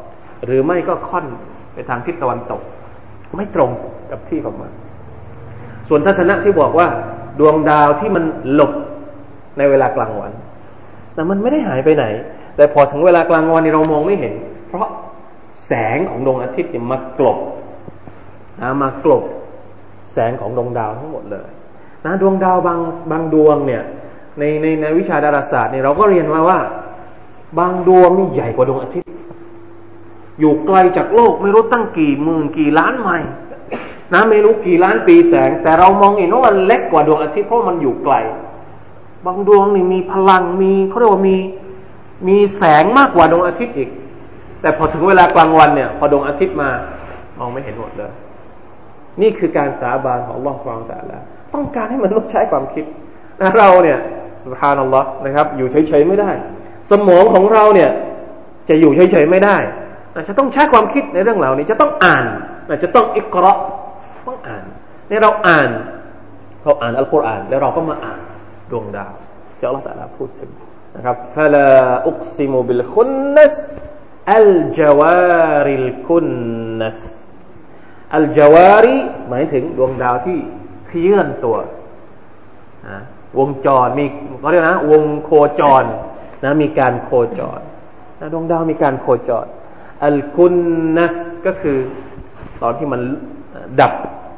[0.46, 1.26] หรือไม่ก็ค่อน
[1.74, 2.60] ไปทางทิศตะวันตก
[3.36, 3.70] ไม่ตรง
[4.10, 4.70] กับที่ของมัน
[5.88, 6.86] ส่วนทัศนะที่บอกว่า
[7.40, 8.72] ดวงดาวที่มันหลบ
[9.58, 10.32] ในเวลากลางวัน
[11.14, 12.04] แต่มันไม่ได้หายไปไหน
[12.56, 14.34] แต่พอถึงเวลากลางวันเรามองไม่เห็น
[14.68, 14.86] เพราะ
[15.66, 17.38] แสงของดวงอาทิตย์เนี่ยมากลบ
[18.60, 19.24] นะมากลบ
[20.12, 21.48] แสงของดวงดาวทั้งหมดเลย
[22.04, 22.78] นะดวงดาวบาง
[23.10, 23.82] บางดวงเนี่ย
[24.38, 26.58] ในในในวิชาดาราศาสตร์เนี่ยเราก็เรียนมาว่า
[27.58, 29.08] บางดวงนี่ใหญ่กว่าดวงอาทิตย์
[30.40, 33.30] อยู่ไกลจากโลกไม่รู้ตั้งกี่หมื่นกี่ล้านไมล์
[34.12, 38.14] นะไม่รู้กี่ล้านปีแสง แต่เรามองเห็นว่ามันเล็กกว่าดวงอาทิตย์เพราะมันอยู่ไกล
[39.26, 41.36] บางดวงนี่มีพลังมีเขาเรียกว่ามี
[42.28, 43.90] มีแสงมากกว่าดวงอาทิตย์อีก
[44.60, 46.70] แต่พอถึงเวลากลางวันเนี่ย พอดวงอาทิตย์มา
[47.38, 48.12] มองไม่เห็นหมดเลย
[49.22, 51.18] นี่คือการสาบานของลอฟังแต่ละ
[51.54, 52.84] ต้องการให้มนุษย์ใช้ความคิด
[53.40, 53.98] นะเราเนี่ย
[54.42, 56.30] สุภานัลลอฮ์นะครับ อยู่เฉยๆไม่ได้
[56.92, 57.90] สมองของเราเนี่ย
[58.68, 59.56] จะอยู่เฉยๆไม่ได้
[60.28, 62.24] จะต้องใช้ความคิดในเรื่องเหล่านี้ จะต้องอ่าน
[62.84, 63.52] จะต้องอิกรา
[64.26, 64.64] ต้องอ่าน
[65.08, 65.70] ในเราอ่าน
[66.64, 68.20] เราอ่านอัลกุรอานแล้วเราก็มาอ่าน
[68.70, 69.14] ดวงดาว
[69.60, 70.50] จะอัลลอฮฺตะลาพูดถึง
[70.96, 71.72] นะครับฟลา
[72.08, 73.56] อุกซิมุบิลคุนนัส
[74.34, 76.26] อัลจาวาริลคุน
[76.80, 77.00] นัส
[78.16, 78.96] อัลจาวารี
[79.28, 80.38] หมายถึงดวงดาวที่
[80.86, 81.56] เคลื่อนตัว
[83.38, 84.04] วงจรมี
[84.40, 85.84] เขาเรียกนะ วงโคจร
[86.44, 87.60] นะมีการโคจร
[88.20, 89.46] นะดวงดาวมีการโคจร
[90.04, 90.54] อัลกุน
[90.96, 91.78] นัสก็คือ
[92.62, 93.00] ตอนที่มัน
[93.80, 93.92] ดับ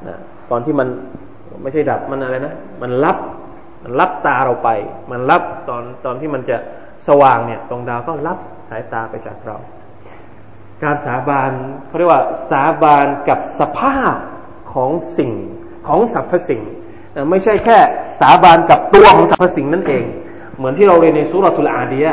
[0.08, 0.18] นะ
[0.50, 0.88] ตอนที่มัน
[1.62, 3.16] ไม่ใช่ดับมันอะไรนะ มันรับ
[3.82, 4.68] มันรับตาเราไป
[5.10, 6.56] มันรับตอนตอนที่มันจะ
[7.08, 8.38] สว่างเนี่ยดวงดาวก็รับ
[8.70, 9.56] สายตาไปจากเรา
[10.82, 11.50] การสาบาน
[11.86, 14.14] เขาเรียกว่าสาบานกับสภาพ
[14.72, 15.32] ของสิ่ง
[15.86, 16.62] ของสรรพสิ่ง
[17.30, 17.78] ไม่ใช่แค่
[18.20, 20.04] สาบานกับตัวของสรรพสิ่งนั่นเอง
[20.58, 22.12] เหมือนที่เราเรียนในสุรทูลอาดียะ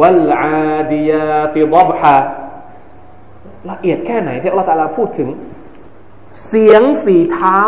[0.00, 2.16] วัลอาดียะติดบฮะ
[3.70, 5.28] ละเอียดแค่ไหนที่อัลลอฮฺตาลาพูดถึง
[6.46, 7.58] เสียงฝีเท้า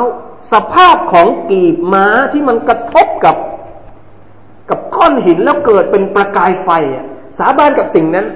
[0.52, 3.37] สภาพของกีบม้าที่มันกระทบกับ
[4.70, 6.68] กับก้อนหินแล้วเกิดเป็นประกายไฟ
[7.38, 8.26] สาบานกับสิ่งนั้น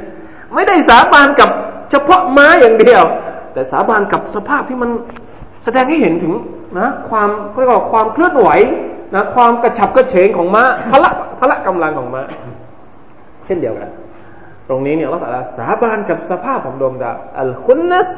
[0.55, 1.51] ไม่ได้สาบานกับ
[1.91, 3.05] เฉพาะม้าอย่างเดียว
[3.53, 4.91] แต่สาบานกับสภาพที่มัน
[5.65, 6.33] แสดงให้เห็นถึง
[6.79, 8.49] นะความเรียกว่าความเคลื่อนไหว
[9.15, 12.23] นะความกระฉับกระเฉงของม้าพละพละกำลังของม้า
[13.47, 13.91] เช่นเดียวกัน
[14.69, 18.11] ตรงนี้เนี่ยเราแต่ละสาบานกับสภาพของดวงดาวอัลคุนนัส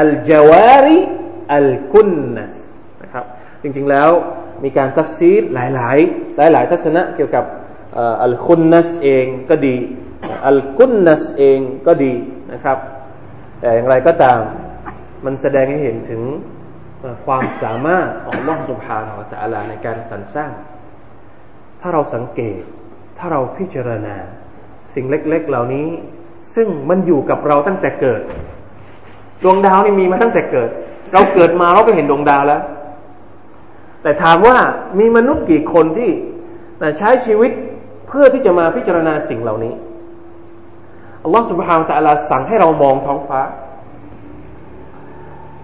[0.00, 2.54] الجوار الكنس
[3.02, 3.24] นะครับ
[3.62, 4.10] จริงๆแล้ว
[4.64, 7.44] มีการตัฟซีดหลายๆ หลาย ๆ ทัศนะเกี่ยวกับ
[8.24, 9.76] الخنس เองก็ดี
[10.48, 12.14] الكنس เองก็ดี
[12.52, 12.78] นะครับ
[13.60, 14.40] แต่อย่างไรก็ตาม
[15.24, 16.22] มันแสดงให้เห็นถึง
[17.26, 20.52] ความสามารถของอัลลอฮฺสุบฮานะฮูวะตะอาลาในการสรรสร้าง
[21.80, 22.60] ถ้าเราสังเกต
[23.18, 24.16] ถ้าเราพิจารณา
[24.94, 25.86] สิ่งเล็ก ๆ เหล่านี้
[26.54, 28.20] ซึ่งมันอยู่กับเราตั้งแต่เกิด
[29.42, 30.70] ดวงดาวนี่มีมาตั้งแต่เกิด
[31.12, 32.62] เราเกิดมาเราก็เห็นดวงดาวแล้ว
[34.02, 34.56] แต่ถามว่า
[34.98, 36.10] มีมนุษย์กี่คนที่
[36.98, 37.52] ใช้ชีวิต
[38.08, 39.74] เพื่อที่จะมาพิจารณาสิ่งเหล่านี้
[41.24, 43.40] อัลลอฮฺสุบฮานตะลาสั่งให้เรามองท้องฟ้า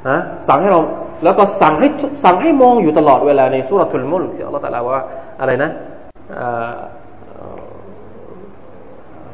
[0.08, 0.18] ฮะ
[0.48, 0.80] สั่งให้เรา
[1.23, 1.87] แล้วก็สั่งให้
[2.23, 5.01] สั่งให้มองอยู่ตลอดเวลาในสุรทูลมุลที่อัลลอฮฺตรัสว่า
[5.39, 5.71] อะไรนะ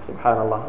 [0.09, 0.61] سبحان الله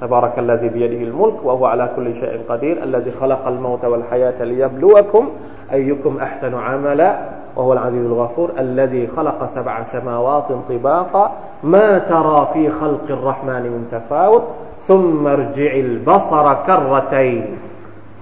[0.00, 5.30] تبارك الذي بيده الملك وهو على كل شيء قدير الذي خلق الموت والحياة ليبلوكم
[5.72, 7.18] أيكم أحسن عملا
[7.56, 11.32] وهو العزيز الغفور الذي خلق سبع سماوات طباقا
[11.62, 14.44] ما ترى في خلق الرحمن من تفاوت
[14.78, 17.58] ثم ارجع البصر كرتين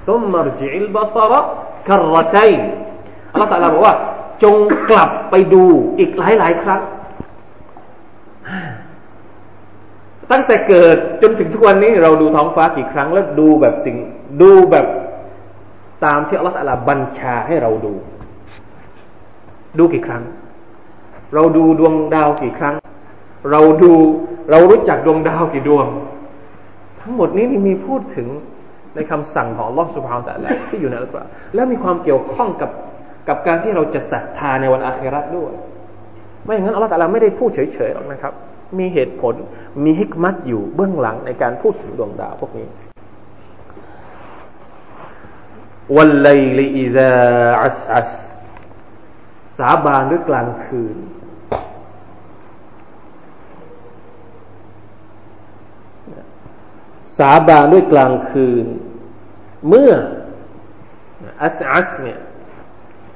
[0.07, 1.39] ซุมมรจิลบาซาระ
[1.89, 2.37] กรไต
[3.31, 3.95] อัลลอฮฺตะลาบอกว่า
[4.43, 4.55] จง
[4.89, 5.63] กลับไปดู
[5.99, 6.81] อีกหลายหลายครั้ง
[10.31, 13.95] ตั้งแต่เกิดจนถึงทุกวันนี้เราดูท้องฟ้ากี่ครั้ง แล้วดูแบบสิ่ง
[14.41, 14.85] ดูแบบ
[16.05, 17.93] ตามที่อัลลอฮฺตะลาบัญชาให้เราดู
[19.77, 20.23] ดูกี่ครั้ง
[21.33, 22.75] เราดูดวงดาวกี่ครั้ง
[23.51, 23.93] เราดู
[24.51, 25.87] เรารู้จักดวงดาวกี่ดวง
[27.01, 28.27] ทั้งหมดนี้นี่มีพูดถึง
[28.95, 32.71] ในคำสั่งของลอสุบฮานตะลาที่อยู่ในอัลกุรอานและมีความเกี่ยวข้องกับ
[33.29, 35.53] กับการที่เราจะศรัทธาในวันอาคราตด้วย
[36.43, 38.33] ไม่อย่างนั้นอัลลอฮฺตะลาไม่ได้พูดเฉยๆหรอกนะครับ
[38.79, 39.33] มีเหตุผล
[39.83, 42.67] มีฮิกมัตอยู่เบื้องหลังในการพูดถึงดวงดาวพวกนี้
[45.95, 46.29] วันไล
[46.59, 47.13] ลีอิดา
[47.63, 48.11] อัสอัส
[49.57, 50.97] สาบานด้วยกลางคืน
[57.17, 58.65] สาบานด้วยกลางคืน
[59.67, 59.91] เมื่อ
[61.41, 62.19] อัสอัสเนี่ย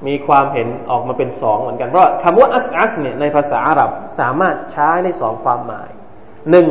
[0.07, 5.89] มีความเห็นออกมาเป็นสองเหมือนกัน เพราะคำว่าอัสอัสเนี่ยในภาษาอาหรับสามารถใช้ได้สองความหมาย
[6.51, 6.67] หนึ่ง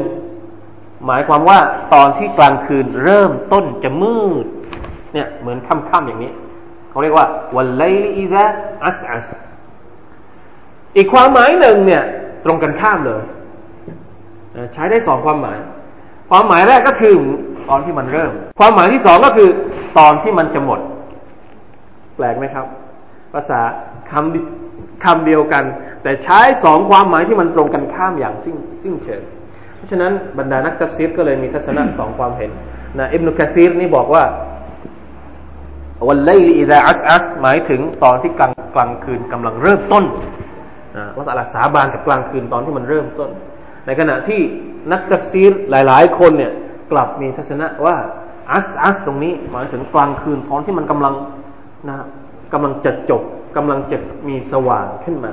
[1.07, 1.59] หมายความว่า
[1.95, 4.47] ตอนที่กลางคืนเริ่มต้นจะมืด
[5.13, 6.33] เนี่ยเหมือนค่ำๆอย่างนี้
[6.91, 8.45] เขาเรียกว่าวันไลลีอิซา
[8.85, 9.27] อัสอัส
[10.97, 12.03] อีกความหมายหนึ่งเนี่ย
[12.45, 13.23] ตรงกันข้ามเลย
[14.75, 15.59] ใช้ได้สองความหมาย
[16.31, 17.15] ความหมายแรกก็คือ
[17.69, 19.49] ตอนที่มันเริ่ม ความหมายที่สองก็คือ
[19.99, 20.81] ตอนที่มันจะหมด
[22.17, 22.67] แปลกไหมครับ
[23.33, 23.61] ภาษา
[24.11, 25.65] คำคำเดียวกัน
[26.03, 29.23] แต่ใช้สองความหมายที่มันตรงกันข้ามอย่างสิ้นสิ้นเชิง
[29.77, 32.51] เพราะฉะนั้นบรรดานักตัฟซีรก็เลยมีทัศนะสองความเห็น
[32.99, 34.25] นะอิบนุกะซีรนี่บอกว่า
[36.09, 40.05] วันไลลีอิดาอัสอัสหมายถึงตอนที่กลางกลางคืนกำลังเริ่มต้น
[41.17, 43.31] ว่าตลาสาบานกับกลางคืนตอนที่มันเริ่มต้น
[43.87, 44.41] ในขณะที่
[44.93, 46.53] นักตัฟซีรหลาย ๆ คนเนี่ย
[46.93, 47.97] กลับมีทัศนะว่า
[48.53, 51.15] อัสอัสตรงนี้หมายถึงกลางคืนตอนที่มันกำลัง
[51.89, 51.97] นะ
[52.53, 53.23] กำลังจะจบ
[53.57, 53.97] กำลังจะ
[54.29, 55.33] มีสว่างขึ้นมา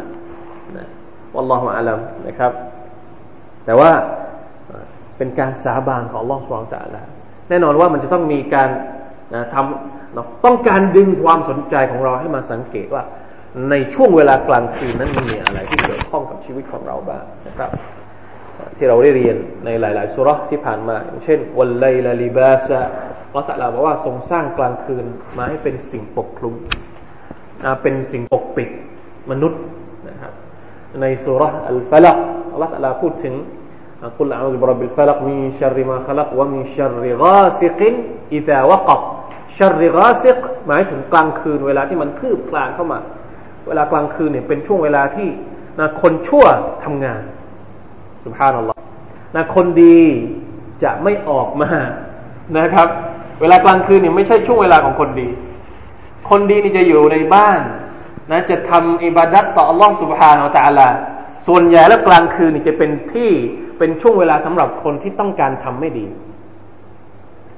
[0.78, 0.88] นะ
[1.36, 2.52] วัลลอฮฺอาลัมนะครับ
[3.66, 3.92] แต่ว่า
[5.18, 7.04] เป็นการสาบานของอัลลอฮฺสุลต่านละ
[7.50, 8.70] แน่นอนว่ามันจะต้องมีการ
[9.34, 13.04] นะทำต้องการดึงความสนใจของเราให้มาสังเกตว่า
[13.70, 17.72] ในช่วงเวลากลางคืนนั้นมันมีอะไรที่เกี่ยวข้องกับชีวิตของเราบ้างนะครับ
[18.78, 22.80] ที่เราได้เรียนในหลาย ๆ สูเราะฮฺที่ผ่านมาอย่างเช่นوالليل لباسا
[23.28, 25.06] อัลลอฮฺตะอาลาบอกว่าทรงสร้างกลางคืน
[25.38, 26.56] มาให้เป็นสิ่งปกคลุม
[27.82, 28.70] เป็นสิ่งปกปิด
[29.32, 29.62] มนุษย์
[30.10, 30.34] นะครับ
[31.02, 32.18] ในสุรษอัลฟลัก
[32.54, 33.34] อัลตะลาพูดถึง
[34.20, 37.94] กุลอาอุบรับบิลฟลักมีชัรริมาขลักวะมีชัรริกาซิกิน
[38.36, 39.02] อิดาวะกับ
[39.58, 40.38] ชัรริกาซิก
[40.68, 43.00] หมายถึงกลางคืนเวลาที่มันคืบคลานเข้ามา
[43.68, 45.30] เวลากลางคืนเนี่ยเป็นช่วงเวลาที่
[45.80, 46.46] นะคนชั่ว
[46.84, 47.22] ทำงาน
[48.24, 48.80] สุภาพนัลลอฮ์
[49.36, 50.02] นะคนดี
[50.84, 51.70] จะไม่ออกมา
[52.58, 52.88] นะครับ
[53.42, 55.28] เวลากลางคืนเนี่ยไม่ใช่ช่วงเวลาของคนดี
[56.30, 57.60] คนดีนี่จะอยู่ในบ้าน
[58.32, 60.96] นะจะทำอิบาดัตต่ออัลลอฮ์สุบฮานาอัลลอฮ์
[61.48, 63.30] ส่วนใหญ่แล้วกลางคืนนี่จะเป็นที่
[63.78, 66.06] เป็นช่วงเวลาสำหรับคนที่ต้องการทำไม่ดี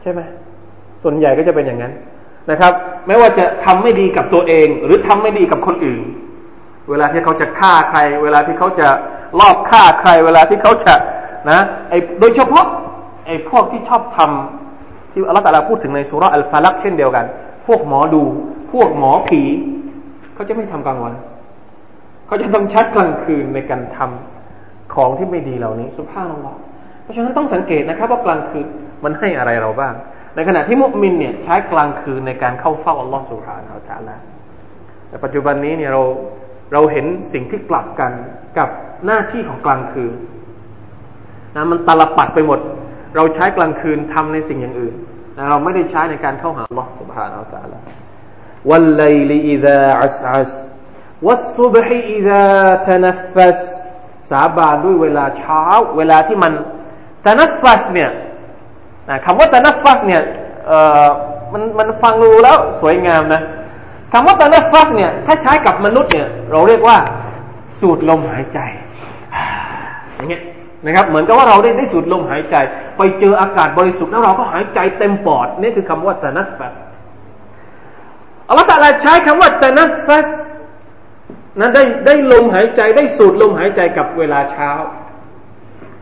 [0.01, 0.21] ใช่ไหม
[1.03, 1.93] ส่วนใหญ่ก็จะเป็นอย่างนั้น
[2.51, 2.73] นะครับ
[3.07, 6.01] ไม่ว่าจะทำไม่ดีกับตัวเอง หรือทำไม่ดีกับคนอื่น
[6.89, 8.87] เวลาที่เขาจะฆ่าใคร เวลาที่เขาจะ
[9.39, 10.93] ลอบฆ่าใครเวลาที่เขาจะ
[11.49, 12.65] นะไอโดยเฉพาะ
[13.25, 17.25] ไอพวกที่ชอบทำที่อัลลอฮฺตาลาพูดถึงในสุราอัลฟาลักเช่นเดียวกัน
[17.67, 18.23] พวกหมอดู
[18.73, 19.41] พวกหมอผี
[20.35, 21.13] เขาจะไม่ทำกลางวัน
[22.27, 26.55] เขาจะต้องชัดกลางคืนในการทำของที่ไม่ดีเหล่านี้สุภาพนัลลอฮ
[27.03, 28.65] เพราะฉะนั้นต้องสังเกตนะครับ ว่ากลางคืน
[29.03, 29.93] มันให้อะไรเราบ้าง
[30.35, 34.15] ในขณะที่มุสลิมเนี่ยใช้กลางคืนในการเข้าเฝ้าอัลลอฮ์สุฮานาอัลตะลา
[35.09, 36.01] แต่ปัจจุบันนี้เนี่ยเรา
[36.73, 38.11] เราเห็นสิ่งที่กลับกัน
[38.57, 38.69] กับ
[39.05, 40.13] หน้าที่ของกลางคืน
[41.55, 42.59] นะมันตลปัดไปหมด
[43.15, 44.95] เราใช้กลางคืนทำในสิ่งอย่างอื่น
[45.37, 47.79] นะเราไม่ได้ใช้ในการเข้าหาอัลอฮ์สุบฮานาอัลตะลา
[48.69, 50.51] วัลไลลีอิดาอัสอัส
[51.27, 53.59] วัสุบฮิอิดาตนัฟฟัส
[54.31, 55.63] สาบานด้วยเวลาเช้า
[55.97, 56.53] เวลาที่มัน
[57.25, 58.09] ตนัฟฟัสเนี่ย
[59.25, 60.21] คำว่าตนัฟฟัสเนี่ย
[61.53, 63.41] มันมันฟังดูแล้วสวยงามนะ
[64.13, 66.97] คำว่าตนัฟฟัสเนี่ยถ้าใช้กับมนุษย์เนี่ยเราเรียกว่า
[67.79, 68.59] สูดลมหายใจ
[70.15, 70.43] อย่างเงี้ย
[70.85, 72.55] นะครับเหมือนกับว่าเราได้ได้สูดลมหายใจ
[72.97, 76.75] ไปเจออากาศบริสุทธิ์แล้วเราก็หายใจเต็มปอดนี่คือคำว่าตนัฟฟัส
[78.47, 80.29] อัลลอฮฺตะลาใช้คำว่าตะนัฟฟัส
[81.59, 84.71] นั้นได้ได้ลมหายใจได้สูดลมหายใจกับเวลาเช้า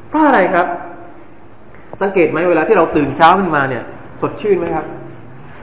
[0.10, 0.68] เพราะอะไรครับ
[2.02, 3.84] สังเกตไหมเวลาที่เราตื่นเช้าขึ้นมาเนี่ย
[4.22, 4.86] สดชื่นไหมครับ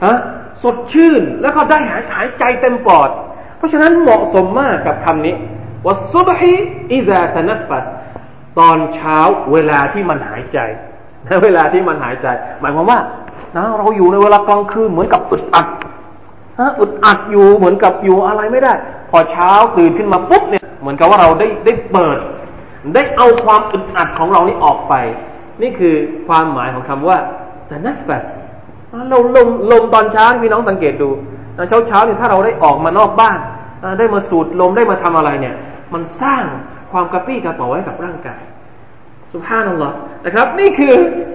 [0.05, 0.17] ฮะ
[0.63, 3.09] สดชื่นแล้วก็ได้หายหายใจเต็มปอด
[3.57, 5.35] เพราะฉะนั้นเหมาะสมมากกับคำนี้
[5.85, 6.53] ว่าซุบฮี
[6.93, 7.85] อิซาตนัฟฟัส
[8.59, 9.17] ตอนเช้า
[9.51, 10.59] เวลาที่มันหายใจ
[11.27, 12.27] นะเวลาที่มันหายใจ
[12.61, 12.99] หมายความว่า
[13.55, 15.67] นะเราอยู่ในเวลากลางคืนเหมือนกับอึดอัด
[16.59, 18.73] ฮะอึดอัดอยู่เหมือนกับอยู่อะไรไม่ได้
[19.11, 22.17] พอเช้าตื่นขึ้นมาปุ๊บเนี่ยเหมือนกับว่าเราได้ได้เปิด
[22.95, 24.93] ได้เอาความอึดอัดของเรานี่ออกไป
[25.61, 25.95] นี่คือ
[26.27, 27.17] ความหมายของคำว่า
[27.69, 28.25] ตนัฟฟัส
[29.09, 31.09] เราลมลมตอนเช้าพี่น้องสังเกตดู
[31.69, 33.37] เช้าเช้าเนี่ยถ้าเราได้ออกมานอกบ้าน
[33.99, 35.55] ได้มาสูดลมได้มาทำอะไรเนี่ย
[35.93, 36.43] มันสร้าง
[36.91, 38.41] ความกระปี้กระเป๋าให้กับร่างกาย
[39.31, 39.91] สุภาพนั่นหรอ
[40.25, 40.93] นะครับ นี่คือ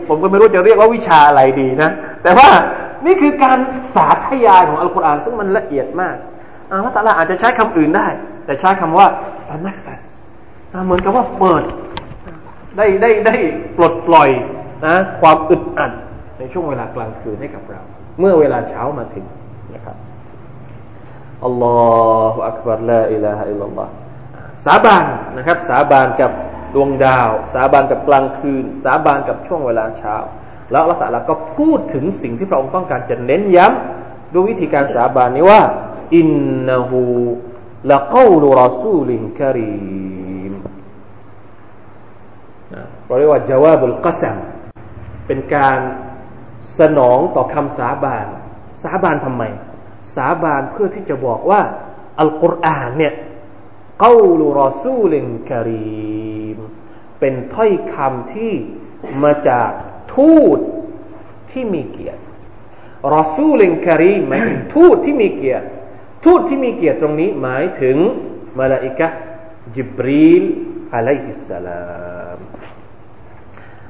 [0.09, 1.91] ผมก็ไม่รู้จะเรียกว่าวิชาอะไรดีนะ
[2.23, 2.49] แต่ว่า
[3.07, 3.59] นี่คือการ
[3.95, 6.17] สาธยายของอัลกุรอานซึ่งมันละเอียดมาก
[6.71, 8.07] อัลลอฮฺตาลาอาจจะใช้คำอื่นได้
[8.47, 9.07] แต่ใช้คำว่า
[9.49, 10.03] ตานัฟัส
[10.85, 11.65] เหมือนกับว่าเปิด
[12.77, 13.35] ได้ได้ได้
[13.77, 14.31] ปลดปล่อย
[14.87, 15.93] นะความอึดอัด
[16.39, 17.83] ในช่วงเวลากลางคืนให้กับเรา
[18.21, 19.25] เมื่อเวลาเช้ามาถึง
[19.75, 19.97] นะครับ
[21.45, 21.79] อัลลอ
[22.33, 23.89] ฮฺอักบารลาอิลาฮะอิลลัลลอฮ
[24.67, 25.05] สาบาน
[25.37, 26.31] นะครับ สาบานกับ
[26.75, 30.17] ดวงดาว สาบานกับกลางคืน สาบานกับช่วงเวลาเช้า
[30.71, 35.63] แล้วละตัลลก็พูดถึงสิ่งที่พระองค์ต้องการจะเน้นย้ำด้วยวิธีการสาบานนี้ว่า
[36.17, 36.29] อิน
[36.69, 37.03] นหู
[37.93, 39.75] ละกูลรอซูลินคารี
[40.51, 40.55] ม
[43.07, 44.37] เราเรียกว่าจาวาบุลกัสัม
[45.27, 45.79] เป็นการ
[46.79, 48.27] สนองต่อคำสาบาน
[48.83, 49.43] สาบานทำไม
[50.17, 51.61] สาบานเพื่อที่จะบอกว่า
[52.21, 53.13] อัลกุรอานเนี่ย
[54.03, 56.59] لقول رسول كريم
[57.21, 58.53] เป็นถ้อยคำที่
[59.23, 59.71] มาจาก
[60.15, 60.59] ทูต
[61.51, 62.21] ที่มีเกียรติ
[63.15, 65.67] رسول كريم หมายถึงทูตที่มีเกียรติ
[66.25, 67.97] ทูตที่มีเกียรติตรงนี้หมายถึง
[68.59, 69.09] มาลาอิกะ
[69.77, 70.45] จิบรีล
[70.95, 71.85] อะลัยฮิสสลา
[72.37, 72.39] ม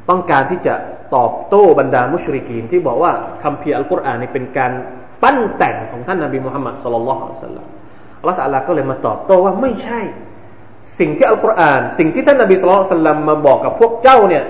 [0.09, 0.75] ต้องการที่จะ
[1.15, 4.73] ตอบโต้บรรดามุชริกีนที่บอกว่าคำเพีอัลกุรอานนี่เป็นการ
[5.23, 7.69] ปั้นแต่งของท่านนบีมุฮัมมัดสุลลัลลอฮุอะลัยฮิสลาม
[8.26, 10.02] ลลอฮฺตาลาก็เลยมาตอบโต้ว่าไม่ใช่
[11.00, 14.44] สิ่งที่อัลกุรอาน สิ่งที่ท่านนบีสุลต่านมาบอกกับพวกเจ้าเนี่ย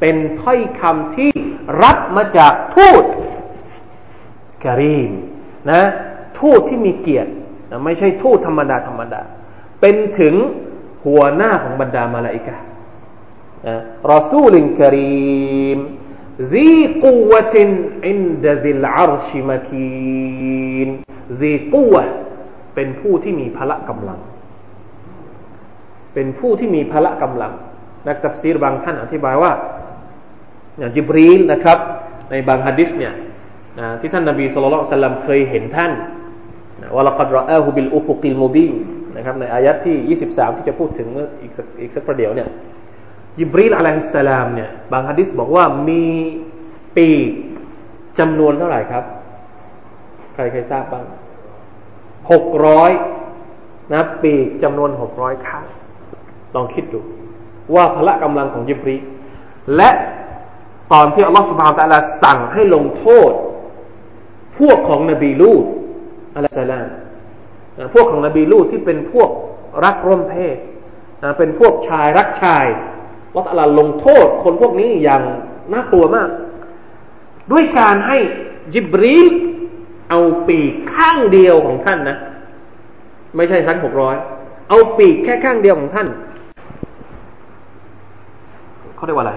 [0.00, 1.30] เป็นถ้อยคำที่
[1.82, 3.04] รับมาจากทูต
[4.64, 5.12] กรีม
[5.70, 5.82] นะ
[6.38, 7.30] ทูตที่มีเกียรติ
[7.70, 9.22] นะไม่ใช่ทูตธรรมดาธรรมดา
[9.80, 10.34] เป็นถึง
[11.04, 12.56] หัวหน้าของบรรดามาลาอิกะ
[13.66, 13.76] นะ
[14.12, 15.80] รอซูลินกรีม
[16.54, 16.74] ذي
[17.06, 17.54] قوة
[18.04, 20.88] عند ذي العرش مكين
[21.40, 22.04] ذي قوة
[22.75, 24.19] เป็นผู้ที่มีพละกำลัง
[26.13, 27.53] เป็นผู้ที่มีพละกำลัง
[28.07, 29.51] นักตัฟซีรบางท่านอธิบายว่า
[30.79, 31.77] อย่างจิบรีลนะครับ
[32.29, 33.13] ในบางฮะดิษเนี่ย
[33.99, 34.67] ที่ท่านนาบีศ็อลลัลลอ
[35.07, 35.91] ฮฺเคยเห็นท่าน
[36.95, 38.67] ولقد رآه بالأفق المبين
[39.15, 41.07] นะครับในอายัดที่ 23 ที่จะพูดถึง
[41.41, 42.49] อีกสักอีกสักประเดี๋ยวเนี่ย
[43.39, 46.03] ยิบรีลอะลัยฮิสสลามเนี่ยบางฮะดิษบอกว่ามี
[46.95, 47.29] ปีก
[48.19, 49.03] จำนวนเท่าไหร่ครับ
[50.33, 51.05] ใครเคยทราบบ้าง
[52.31, 52.91] หกร้อย
[53.93, 54.33] นะปี
[54.63, 55.65] จำนวนหกร้อยครั้ง
[56.55, 56.99] ลองคิดดู
[57.75, 58.97] ว่าพละกำลังของยิบรี
[59.75, 59.89] และ
[60.91, 63.31] ตอนที่อัลลอฮฺสุบฮานตะลาสั่งให้ลงโทษ
[64.57, 65.65] พวกของนบีลูด
[66.35, 66.87] อะลัยสลาม
[67.93, 69.29] พวกของนบีลูดที่เป็นพวก
[69.85, 70.57] รักร่วมเพศ
[71.37, 72.65] เป็นพวกชายรักชาย
[73.35, 75.23] อัลลอฮฺลงโทษคนพวกนี้อย่าง
[75.73, 76.29] น่ากลัวมาก
[77.51, 78.17] ด้วยการให้
[78.73, 79.27] จิบรีล
[80.13, 82.17] เอาปีกข้างเดียวของท่านนะ
[83.35, 84.15] ไม่ใช่ทั้งหกร้อย
[84.69, 86.07] เอาปีกแค่ข้างเดียวของท่าน
[88.95, 89.33] เขาเรียกว่าอะไร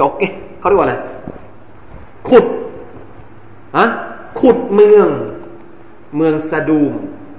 [0.00, 0.96] จกเอ๊เขาเรียกว่าอะไร
[2.28, 2.44] ขุด
[3.76, 3.84] อะ
[4.40, 5.08] ขุดเมือง
[6.16, 6.94] เมืองซาดูม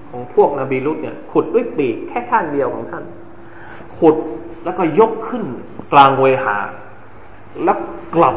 [0.10, 3.03] ของพวกนบีลุตเนี่ย ขุดด้วยปีกแค่ข้างเดียวของท่าน
[3.97, 4.15] ขุด
[4.63, 5.43] แล้วก็ยกขึ้น
[5.91, 6.57] กลางเวหา
[7.63, 7.77] แล้ว
[8.15, 8.35] กลับ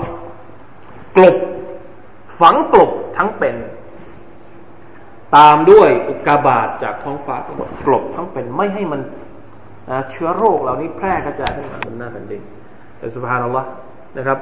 [1.16, 1.36] กลบ
[2.40, 3.56] ฝังกลบทั้งเป็น
[5.36, 7.36] ตามด้วยอุกกาบาตจากท้องฟ้า
[7.86, 9.00] กลบทั้งเป็นไม่ให้มัน
[10.10, 12.42] เชื้อโรคเหล่านี้แพร่กระจายขึ้นมาบนหน้าแผ่นดิน
[12.98, 13.68] แต่ سبحان الله
[14.18, 14.38] นะครับ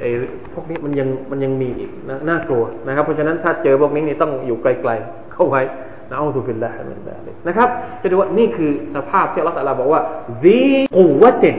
[0.00, 0.10] ไอ้
[0.52, 5.62] พวกนี้มันยังมันยังมีอีกนน่ากลัวนะครับ เพราะฉะนั้นถ้าเจอพวกนี้นี่ต้องอยู่ไกลๆเข้าไว้
[6.10, 7.68] نعوذ بالله من ذلك นะครับ
[8.02, 10.00] จะดูว่านี่คือสภาพที่อัลลอฮฺตะลาบอกว่า
[10.44, 10.60] วี
[10.96, 11.58] กูวะเจน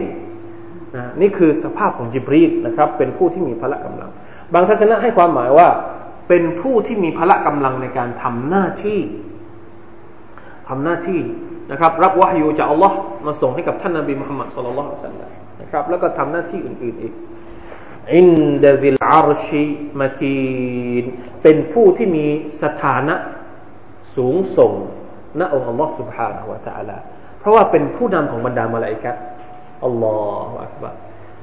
[0.96, 4.12] นะนี่คือสภาพของจิบรีลนะครับ เป็นผู้ที่มีพละกำลัง
[4.54, 5.68] บางทัศนะให้ความหมายว่า
[6.29, 9.01] เป็นผู้ที่มีพละกำลังในการทำหน้าที่
[10.68, 11.20] ทำหน้าที่
[11.70, 12.97] นะครับ รับวะฮยูจากอัลลอฮ์
[13.27, 17.12] มาส่งให้กับท่านนบีมุฮัมมัดสุลลัลลอฮุอะลัยฮิวะสัลลัมนะครับแล้วก็ทำหน้าที่อื่นๆอีก
[18.14, 18.27] อิน
[18.64, 19.64] ดะซิลอารชิ
[20.01, 20.37] มาคี
[21.03, 21.05] น
[21.43, 22.27] เป็นผู้ที่มี
[22.62, 23.14] สถานะ
[24.16, 24.72] สูงส่ง
[25.41, 26.97] ณองค์อัลลอฮ์ سبحانه และ تعالى
[27.39, 29.16] เพราะว่าเป็นผู้นำของบรรดามาลาอิกัด
[29.85, 30.18] อัลลอ
[30.49, 30.91] ฮฺอักบะ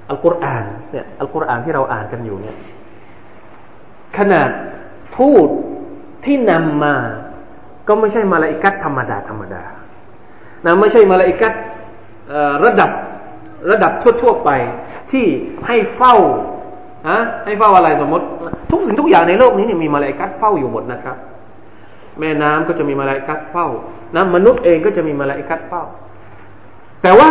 [0.09, 2.57] อัลกุรอานเนี่ยอัลกุรอานที่เราอ่านกันอยู่เนี่ย
[4.18, 4.48] ขนาด
[5.18, 5.48] ทูต
[6.24, 6.94] ที่นำมา
[7.88, 9.62] ก็ไม่ใช่มาลาอิกัดธรรมดาธรรมดา
[10.64, 11.52] นะไม่ใช่มาลาอิกัด
[12.64, 12.90] ระดับ
[13.70, 13.92] ระดับ
[14.22, 14.50] ทั่วๆไป
[15.12, 15.24] ที่
[15.66, 16.14] ให้เฝ้า
[17.09, 18.26] ฮะให้เฝ้าอะไรสมมติ
[18.70, 21.16] ทุกสิ่งทุกอย่างในโลกนี้เนี่ยมีมาลาอิกัดเฝ้าอยู่หมดนะครับ
[22.20, 23.66] แม่น้ำก็จะมีมาลาอิกัดเฝ้า
[24.16, 25.82] นะมนุษย์เองก็จะมีมาลาอิกัดเฝ้า
[27.02, 27.30] แต่ว่า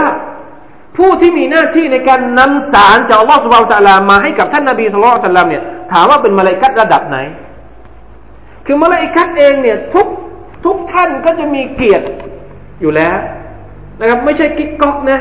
[1.21, 7.17] ที่มีหน้าที่ในการนำสารจากอัลลอฮฺสุบไบร์ตะลามาให้กับท่านนาบีสุลต่านเนี่ยถามว่าเป็นมาลาอิกัดระดับไหน
[8.65, 10.07] คือมาลาอิกัดเองเนี่ยทุก
[10.65, 12.07] ทุกท่านก็จะมีเกียรติ
[12.81, 13.17] อยู่แล้ว
[13.99, 15.19] นะครับไม่ใช่กิ๊กก๊อกนะ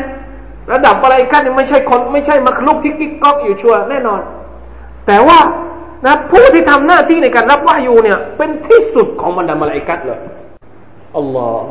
[0.72, 4.20] ระดับมาลาอิกัดเนี่ยไม่ใช่คนไม่ใช่มัคลุกที่กิ๊กก๊อกอยู่ชัวแน่นอน
[5.07, 5.38] แต่ว่า
[6.07, 10.18] นะผู้ที่ทำหน้าที่ในการรับวายูเนี่ยเป็นที่สุดของบรรดามาลาอิกัดเลย
[11.16, 11.70] อัลลอฮฺ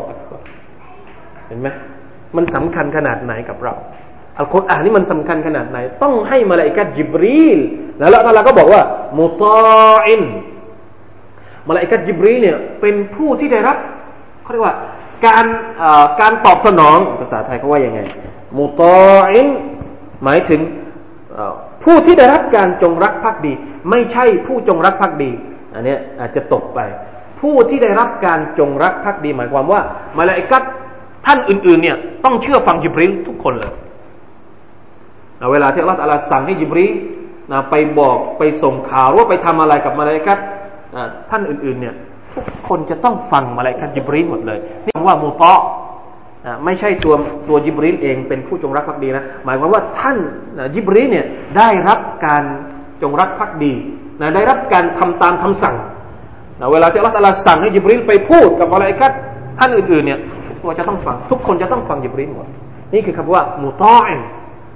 [1.47, 1.67] เห็นไหม
[2.35, 3.73] มันสำคัญขนาดไหนกับเรา
[4.37, 7.59] อัลกุรอานนี่มันสำคัญขนาดไหน ต้องให้มาลาอิกัดจิบรีล
[7.99, 8.81] แล้วละตาลาก็บอกว่า
[9.19, 10.21] มุตาอิน
[11.67, 13.77] มาลาอิกัดจิบรีลเนี่ยเป็นผู้ที่ได้รับ
[14.43, 14.75] เขาเรียกว่า
[15.25, 15.45] การ
[16.21, 17.99] การตอบสนองภาษาไทยเขาว่ายังไง
[18.59, 19.47] มุตาอิน
[20.23, 20.61] หมายถึง
[21.83, 23.53] ผู้ที่ได้รับการจงรักภักดี
[23.89, 25.31] ไม่ใช่ผู้จงรักภักดี
[25.73, 26.79] อันนี้อาจจะตกไป
[27.41, 29.81] ผู้ที่ได้รับการจงรักภักดี หมายความว่า
[30.17, 30.63] มาลาอิกัด
[31.25, 33.71] ท่านอื่นๆเนี่ยต้องเชื่อฟังจิบรีลทุกคนเลย
[35.51, 36.85] เวลาที่อัลลอฮฺสั่งให้จิบรี
[37.51, 40.37] นะไปบอกไปส่งข่าวว่าไปทำอะไรกับมาลาอิกัด
[41.29, 41.93] ท่านอื่นๆเนี่ย
[42.33, 45.59] ทุกคนจะต้องฟังมาลาอิกัดจิบรีหมดเลยนี่ว่ามูตะ
[46.65, 47.13] ไม่ใช่ตัว
[47.49, 50.17] ตัวจิบรีเองเป็นผู้จงรักภักดีนะหมายความว่าท่าน
[50.73, 51.25] จิบรีเนี่ย
[51.57, 52.43] ได้รับการ
[53.01, 53.73] จงรักภักดี
[54.21, 55.75] นะได้รับการทำตามคำสั่ง
[56.59, 59.11] นะเวลาที่อัลลอฮฺสั่งให้จิบรีไปพูดกับมาลาอิกัด
[59.59, 60.19] ท่านอื่นๆเนี่ย
[60.63, 62.47] ตัวจะต้องฟัง ทุกคนจะต้องฟังยิบรีหมด
[62.93, 64.09] นี่คือคำว่ามุตออ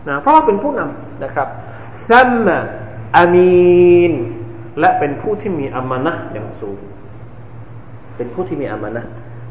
[0.10, 1.48] นะเพราะว่าเป็นผู้นำนะครับ
[2.10, 2.48] ซัมม
[3.18, 4.14] อามีน
[4.80, 6.80] และเป็นผู้ที่มีอามานะอย่างสูง
[8.18, 9.04] เป็นผู้ที่มีอามานะ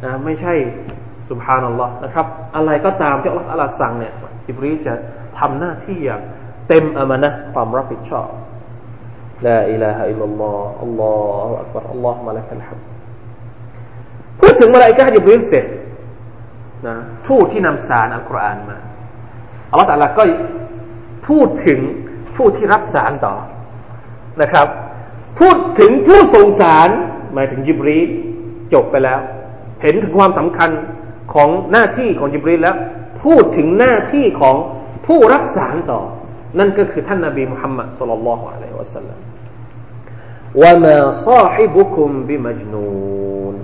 [0.04, 0.54] นะไม่ใช่
[1.28, 2.26] สุบฮานัลลอฮ์นะครับ
[2.57, 4.12] อะไรก็ตามที่อัลลอฮฺสั่งเนี่ย
[4.48, 4.94] อิบรีจะ
[5.38, 6.20] ทำหน้าที่อย่าง
[6.68, 8.28] เต็มอามานะความรับผิดชอบ
[9.46, 11.14] ลาอิลาฮะอิลลัลลอฮ์อัลลอ
[11.46, 12.78] ฮฺอักบารอัลลอฮฺมาละกัลฮัม
[14.40, 15.66] พูดถึงมาลาอิกะฮ์ยิบรีเสร็จ
[16.86, 16.94] นะ
[17.26, 18.76] ทูตที่นำสารอัลกุรอานมา
[19.70, 20.22] อัลลอฮฺตะลาก็
[21.28, 21.80] พูดถึง
[22.36, 23.34] ผู้ที่รับสารต่อ
[24.42, 24.66] นะครับ
[25.40, 26.88] พูดถึงผู้ส่งสาร
[27.34, 27.98] หมายถึงจิบรี
[28.72, 29.20] จบไปแล้ว
[29.82, 30.70] เห็นถึงความสำคัญ
[31.34, 32.76] ของหน้าที่ของจิบรีแล้ว
[33.24, 34.56] พูดถึงหน้าที่ของ
[35.06, 36.00] ผู้รับสารต่อ
[36.58, 39.18] นั่นก็คือท่านนาบีมุฮัมมัดสุลลัลลอฮุอะลัยฮิวะสัลลัม
[40.62, 43.54] ว่ามาซาฮิบุคุมบิมัจนูน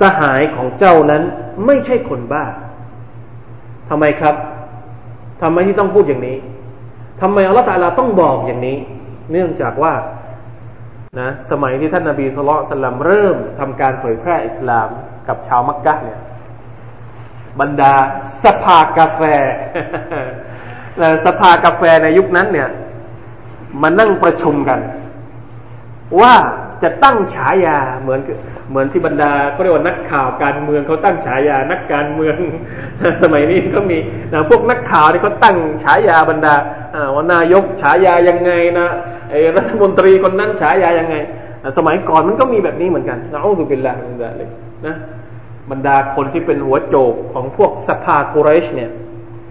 [0.00, 1.22] สหายของเจ้านั้น
[1.66, 2.44] ไม่ใช่คนบ้า
[3.88, 4.34] ทำไมครับ
[5.42, 6.36] ทำไมที่ต้องพูดอย่างนี้
[7.20, 8.76] ทำไมอัลลอฮฺตาลาต้องบอกอย่างนี้
[9.32, 9.94] เนื่องจากว่า
[11.20, 14.88] นะสมัยที่ท่านนาบีสุลต่านเริ่มทำการเผยแพร่อิสลาม
[15.28, 16.20] กับชาวมักกะเนี่ย
[17.60, 17.94] บรรดา
[18.44, 19.20] สภากาแฟ
[21.26, 22.68] สภากาแฟในยุคนั้นเนี่ย
[23.82, 24.80] มานั่งประชุมกัน
[26.20, 26.34] ว่า
[26.82, 28.20] จะตั้งฉายาเหมือน
[28.70, 32.36] เหมือนที่บรรดาเขาเรียกว่านักข่าวการเมืองเขาตั้งฉายานักการเมือง
[33.22, 33.98] สมัยนี้ก็มี
[34.32, 36.54] นะพวกนักข่าวที่เขาตั้งฉายาบรรดา
[37.14, 38.88] ว่านายกฉายายังไงนะ
[39.30, 41.16] ไอ้รัฐมนตรีคนนั้นฉายายังไง
[41.76, 43.94] สมัยก่อนมันก็มีแบบนี้เหมือนกันนะอัลลอฮฺเป็นละ
[44.38, 44.48] เลย
[44.86, 44.94] นะ
[45.70, 48.90] บรรดาคนที่เป็นหัวโจกของพวกสภากุเรชเนี่ย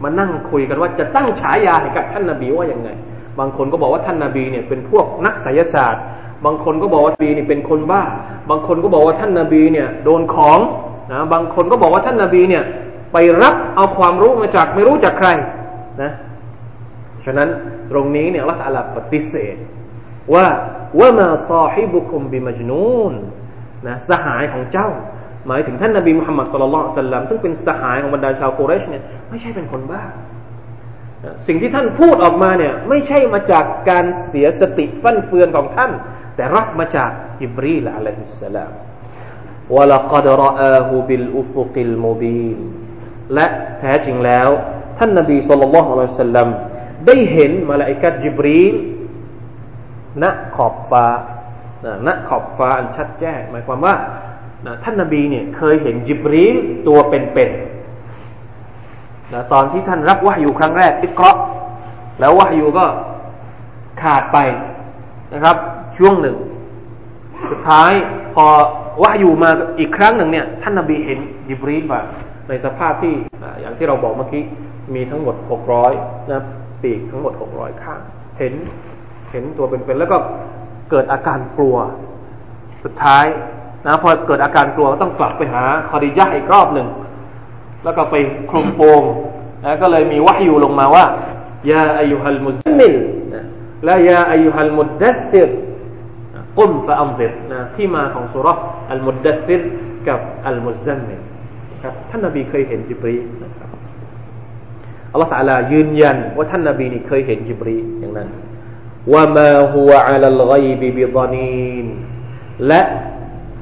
[0.03, 2.89] มานั่งคุยกันว่าจะตั้งฉายาให้กับท่านนาบีว่ายังไง
[3.39, 6.03] บางคนก็บอกว่าท่านนาบีเนี่ยเป็นพวกนักไสยศาสตร์
[6.45, 8.03] บางคนก็บอกว่าบีนี่เป็นคนบ้า
[8.49, 10.59] บางคนก็บอกว่าท่านนาบีเนี่ยโดนของ
[11.11, 12.63] นะบางคนก็บอกว่าท่านนาบีเนี่ย
[13.13, 15.29] ไปรับเอาความรู้มาจากไม่รู้จากใคร
[16.01, 16.11] นะ
[17.25, 17.49] ฉะนั้น
[17.91, 19.55] ตรงนี้เนี่ยละตัลลาปฏิเสธ
[20.33, 20.45] ว่า
[20.99, 23.13] وما صاحبكم بمجنون
[23.87, 24.89] นะสหายของเจ้า
[25.47, 30.03] หมายถึงท่านนาบีมุฮัมมัดศ็อลลัลลอฮุอะลัยฮิวะสัลลัมซึ่งเป็นสหายของบรรดาชาวกุเรชเนี่ยไม่ใช่เป็นคนบ้า
[31.47, 35.91] สิ่งที่ท่านพูดออกมาเนี่ยไม่ใช่มาจากการเสียสติฟั่นเฟือนของท่าน
[36.39, 37.11] แต่รับมาจาก
[37.43, 38.71] อิบรีลอะลัยฮิสสลาม
[39.75, 42.57] วะลักดรอาหูบิลอุฟุกิลมูบีน
[43.33, 43.45] และ
[43.79, 44.49] แท้จริงแล้ว
[44.97, 46.47] ท่านนบีศ็อลลัลลอฮุอะลัยฮิวะสัลลัม
[47.07, 48.73] ได้เห็นมาลาอิกัดจิบรีล
[50.23, 50.25] ณ
[50.55, 51.05] ขอบฟ้า
[52.07, 53.95] ณขอบฟ้าอันชัดแจ้งหมายความว่า
[54.83, 56.55] ท่านนบีเนี่ยเคยเห็นจิบรีล
[56.87, 61.37] ตัวเป็นๆตอนที่ท่านรับวะอยู่ครั้งแรกอิกราะ
[62.19, 62.85] แล้ววะอยู่ก็
[64.01, 64.37] ขาดไป
[65.35, 65.57] นะครับ
[65.99, 66.37] ช่วงหนึ่ง
[67.49, 67.91] สุดท้าย
[68.35, 68.45] พอ
[69.01, 71.19] ว่าอยู่มาอีกครั้งหนึ่งเนี่ย ท่านนบีเห็น
[71.49, 72.01] ยิบรีนมา
[72.49, 73.13] ในสภาพที่
[73.61, 74.43] อย่างที่เราบอกเมื่อกี้
[74.95, 75.93] มีทั้งหมดหกร้อย
[76.31, 76.41] นะ
[76.83, 78.01] ปีกทั้งหมดหกร้อยข้าง
[78.39, 78.53] เห็น
[79.31, 80.17] เห็นตัวเป็นๆแล้วก็
[80.91, 81.75] เกิดอาการกลัว
[82.83, 83.25] สุดท้าย
[83.85, 86.87] นะพอเกิดอาการกลัวก็ต้องกลับไปหาคอดิยะอีกรอบหนึ่ง
[87.83, 88.15] แล้วก็ไป
[88.49, 89.01] คลุมโปง
[89.65, 91.03] นะก็เลยมีวะยูลงมาว่า
[91.71, 92.95] ยาอายุฮัลมุซมิล
[93.85, 95.49] และยาอายุฮัลมุดดัสซิร
[96.59, 98.57] กุมฟะอัมซิรนะที่มาของสุรษ
[98.91, 99.61] อัลมุดดัซิร
[100.07, 101.21] กับอัลมุซัมมิล
[101.81, 103.69] ครับท่านนบีเคยเห็นจิบรีลนะครับ
[105.11, 108.29] อัลลอฮฺตะอาลายืนยันว่าท่านนบีนี่เคยเห็นจิบรีลอย่างนั้น
[109.13, 111.85] وما هو على الغيب بضنين
[112.67, 112.81] และ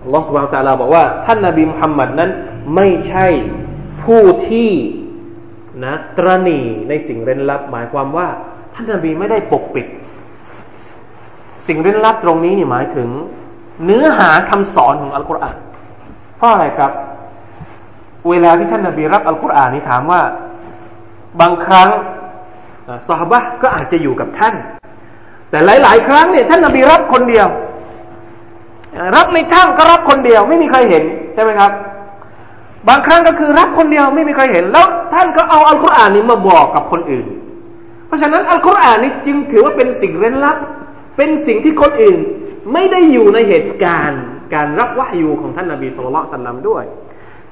[0.04, 2.32] อัลลอฮฺสุบฮานะฮูวะตะอาลาบอกว่า ท่านนบีมุฮัมมัดนั้น
[2.76, 3.28] ไม่ใช่
[4.04, 4.72] ผู้ที่
[5.84, 6.59] นะตระหนี่
[6.89, 8.28] ในสิ่งเร้นลับ หมายความว่า
[8.74, 9.88] ท่านนบีไม่ได้ปกปิด
[11.68, 13.09] สิ่งเร้นลับตรงนี้นี่หมายถึง
[13.86, 15.57] เนื้อหาคำสอนของอัลกุรอาน
[16.38, 16.91] เพราะอะไรครับ
[18.30, 20.22] เวลาที่ท่านนบีรับอัลกุรอานนี่ถามว่า
[21.41, 21.89] บางครั้ง
[23.07, 24.55] สหบะก็อาจจะอยู่กับท่าน
[25.49, 27.47] แต่หลาย ๆ ครั้งเนี่ยท่านนบีรับคนเดียว
[29.15, 31.03] รับในถ้ำก็รับคนเดียว ไม่มีใครเห็น
[31.34, 31.72] ใช่ไหมครับ
[32.89, 37.26] บางครั้งก็คือรับคนเดียวไม่มีใครเห็น แล้วท่านก็เอาอัลกุรอานนี้มาบอกกับคนอื่น
[38.07, 40.57] เพราะฉะนั้นอัลกุรอานนี้จึงถือว่าเป็นสิ่งเร้นลับ
[41.16, 42.18] เป็นสิ่งที่คนอื่น
[42.72, 44.22] ไม่ได้อยู่ในเหตุการณ์
[44.55, 46.84] การรับวะยูของท่านนาบีสุลต่านสัลลัมด้วย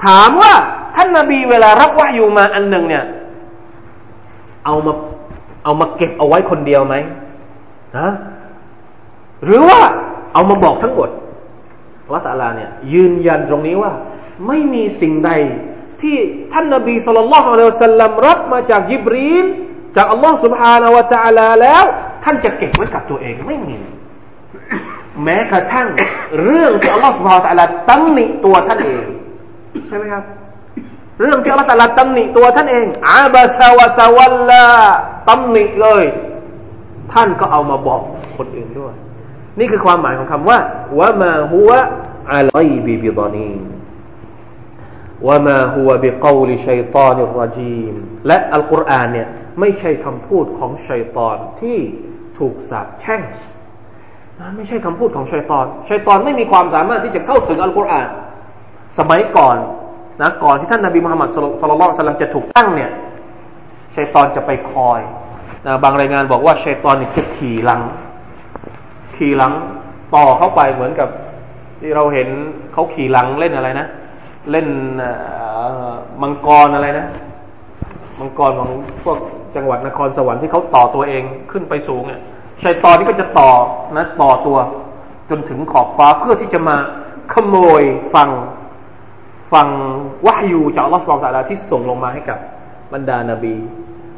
[0.05, 0.53] ถามว่า
[0.97, 3.05] ท่านนาบีเวลารับวะยูมาอันหนึ่งเนี่ย
[4.65, 4.93] เอามา
[5.65, 6.95] เอามาเก็บเอาไว้คนเดียวไหม
[7.99, 8.09] นะ
[9.45, 9.81] หรือว่า
[10.33, 11.09] เอามาบอกทั้งหมด
[12.15, 13.93] ละตาลาเนี่ยยืนยันตรงนี้ว่า
[14.47, 15.31] ไม่มีสิ่งใด
[16.03, 16.17] ที่
[16.53, 19.47] ท่านนบีสุลต่านละฮ์อัลลอฮฺสัลลัมรับมาจากยิบรีล
[19.97, 21.85] จากอัลลอฮ์ سبحانه และ تعالى แล้ว
[22.26, 23.80] ท่านจะเก็บไว้กับตัวเองไม่มี
[25.24, 25.88] แม้กระทั่ง
[26.44, 29.06] เรื่องที่อัลลอฮฺสุบฮานะอัลลตำหนิตัวท่านเอง
[29.88, 30.24] ใช่ไหมครับ
[31.22, 34.66] เรื่องที่อัลลอฮฺตัลละตัหนิตัวท่านเองอาบาซาวะตะวัลลา
[35.30, 36.04] ตำหนิเลย
[37.14, 38.02] ท่านก็เอามาบอก
[38.38, 38.94] คนอื่นด้วย
[39.60, 40.60] นี่คือความหมายของคำว่า
[41.00, 41.80] วะมาฮุวะ
[42.34, 43.54] อัลไยบิบิดานี
[45.28, 47.94] วะมาฮุวะบิกอลิชัยตานิรรจีม
[48.28, 49.28] และอัลกุรอานเนี่ย
[49.60, 51.80] ไม่ใช่คำพูดของชัยตอนที่
[52.40, 53.22] ถูกสาปแช่ง
[54.40, 58.10] นะไม่ใช่คำพูดของชัยตอนชัยตอนไม่มีความสามารถที่จะเข้าถึงอัลกุรอาน
[59.00, 59.58] สมัยก่อน
[60.22, 62.92] นะก่อนที่ท่านนบีมุฮัมมัดสุลลัลสลัมจะถูกตั้งเนี่ย
[63.96, 65.00] ชัยตอนจะไปคอย
[65.66, 67.82] นะบางรายงานบอกว่าชัยตอนนี่จะขี่หลัง
[69.18, 69.54] ขี่หลัง
[70.16, 71.10] ต่อเข้าไปเหมือนกับ
[71.82, 72.28] ที่เราเห็น
[72.74, 73.88] เขาขี่หลังเล่นอะไรนะ
[74.52, 74.68] เล่น
[76.22, 77.06] มังกรอะไรนะ
[78.20, 78.70] มังกรของ
[79.04, 79.18] พวก
[79.56, 82.22] จังหวัดนครสวรรค์ที่เขาต่อตัวเองขึ้นไปสูงเนี่ย
[82.64, 83.52] ชัยตอนนี้ก็จะต่อ
[83.98, 84.58] นะต่อตัว
[85.30, 86.78] จนถึงขอบฟ้าเพื่อที่จะมา
[87.34, 87.84] ขโมย
[88.14, 88.30] ฟัง
[89.54, 89.68] ฟัง
[90.26, 92.40] วะยูจากอัลลอฮฺสุบานตะลาที่ส่งลงมาให้กับ
[92.94, 93.56] บรรดานาบี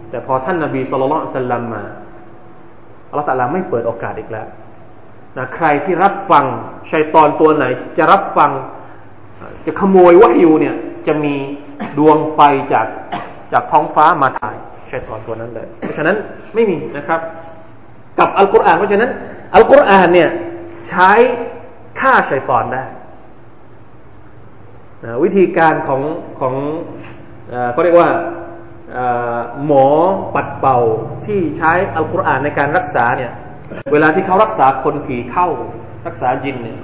[0.09, 1.83] แต่พอท่านนาบีสุลต่านสัลลัมมา
[3.09, 4.47] อัลลอฮฺตะลาไม่เปิดโอกาสอีกแล้ว
[5.37, 6.45] นะใครที่รับฟัง
[6.91, 7.65] ชัยตอนตัวไหน
[7.97, 8.51] จะรับฟัง
[9.65, 10.75] จะขโมยวะยูเนี่ย
[11.07, 11.35] จะมี
[11.97, 12.39] ดวงไฟ
[12.73, 12.87] จาก
[13.51, 14.57] จากท้องฟ้ามาถ่าย
[14.91, 16.15] ชัยตอนตัวนั้นเลย เพราะฉะนั้น
[16.53, 17.19] ไม่มีนะครับ
[18.19, 19.11] กับอัลกุรอานเพราะฉะนั้น
[19.55, 20.29] อัลกุรอานเนี่ย
[20.89, 21.11] ใช้
[21.99, 22.83] ฆ่าชัยตอนได้
[25.23, 26.01] วิธีการของ
[26.39, 26.53] ของ
[27.71, 28.09] เขาเรียกว่า
[29.65, 29.87] หมอ
[30.35, 30.77] ปัดเป่า
[31.25, 33.31] ที่ใช้อัลกุรอานในการรักษาเนี่ย
[33.91, 35.47] เวลาที่เขารักษาคนผีเข้า
[36.07, 36.77] รักษาจินเนี่ย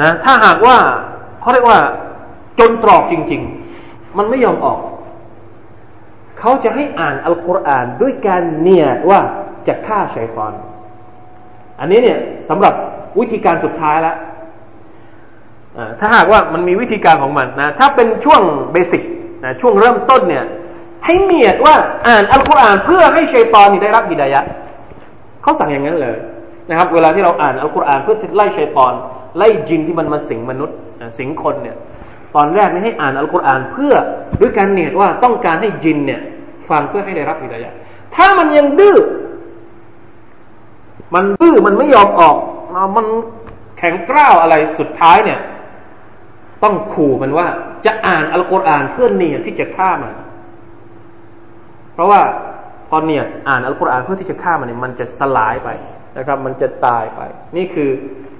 [0.00, 0.76] นะถ้าหากว่า
[1.40, 1.80] เขาเรียกว่า
[2.58, 3.42] จนตรอกจริง
[3.78, 4.78] ๆ มันไม่ยอมออก
[6.42, 9.20] เขาจะให้อ่านอัลกุรอานด้วยการเนียว่า
[9.68, 10.52] จะฆ่าชัยตอน
[11.80, 12.18] อันนี้เนี่ย
[12.48, 12.74] สำหรับ
[13.20, 14.16] วิธีการสุดท้ายแล้ว
[16.00, 19.02] ถ้าหากว่ามันมีวิธีการของมันนะถ้าเป็นช่วงเบสิก
[19.44, 20.44] นะช่วงเริ่มต้นเนี่ย
[21.04, 21.74] ให้เนียดว่า
[22.06, 24.40] อ่านอัลกุรอานเพื่อให้ชัยตอนนี่ได้รับฮิดายะ
[25.42, 26.16] เขาสั่งอย่างนั้นเลย
[26.70, 28.92] นะครับ เวลาที่เราอ่านอัลกุรอานเพื่อไล่ชัยตอน
[29.38, 30.76] ไล่จินที่มันมาสิงมนุษย์
[31.18, 31.76] สิงคนเนี่ย
[32.36, 33.94] ตอนแรกนี่ให้อ่านอัลกุรอานเพื่อ
[34.40, 36.20] ด้วยการเนียดว่าต้องการให้จินเนี่ย
[36.68, 37.72] ฟังเพื่อให้ได้รับอิดายะ
[38.14, 38.96] ถ้ามันยังดื้อ
[41.14, 42.36] มันดื้อมันไม่ยอมออก
[42.96, 43.06] มัน
[43.78, 45.38] แข็งกร้าวอะไรสุดท้ายเนี่ย
[46.62, 47.46] ต้องขู่มันว่า
[47.86, 50.14] จะอ่านอัลกุรอานเพื่อเนียดที่จะฆ่ามัน
[51.92, 52.20] เพราะว่า
[52.88, 55.68] พอเนียดอ่านอัลกุรอานเพื่อที่จะฆ่ามันเนี่ยมันจะสลายไป
[56.18, 57.20] นะครับ มันจะตายไป
[57.56, 57.90] นี่คือ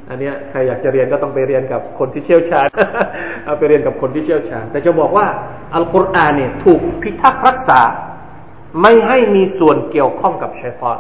[0.08, 2.66] อันนี้ใครอยากจะเรียนก็ต้องไปเรียนกับคนที่เชี่ยวชาญ
[3.44, 5.26] เอาไปเรียนกับคนที่เชี่ยวชาญ แต่จะบอกว่า
[5.74, 7.80] อัลกุรอานเนี่ยถูกพิทักษ์รักษา
[8.82, 10.98] ไม่ให้มีส่วนเกี่ยวข้องกับชัยตอน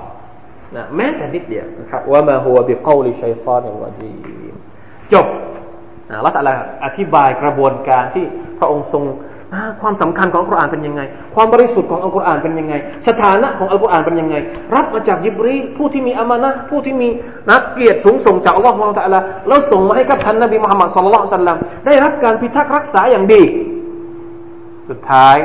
[0.76, 4.12] นะแม้แต่นิดเดียวนะครับว่ามาหัวบิกอลิชัยตอนอย่างวดี
[5.12, 5.26] จบ
[6.10, 6.50] นะละตัลล
[6.84, 8.24] อธิบายกระบวนการที่
[8.58, 9.02] พระองค์ทรง
[9.80, 11.00] ความสำคัญของอัลกุรอานเป็นยังไง
[11.34, 12.74] ความบริสุทธิ์ของอัลกุรอานเป็นยังไง
[13.08, 14.36] สถานะของอัลกุรอานเป็นยังไง
[14.74, 17.08] รับมาจากยิบรีผู้ที่มีอามานะผู้ที่มี
[17.50, 23.42] นักเกียรติสูงส่งจากอัลลอฮฺสุลตาละแล้วส่งมาให้กับท่านนบีมุฮัมมัดสุลลัลสัลลัมได้รับการพิทักษ์รักษาอย่างดี
[24.88, 25.36] สุดท้าย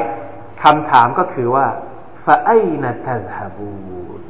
[0.64, 1.68] คำถามก็คือว่า
[2.26, 2.52] ฟาไอ
[2.82, 4.22] นัตฮาบูน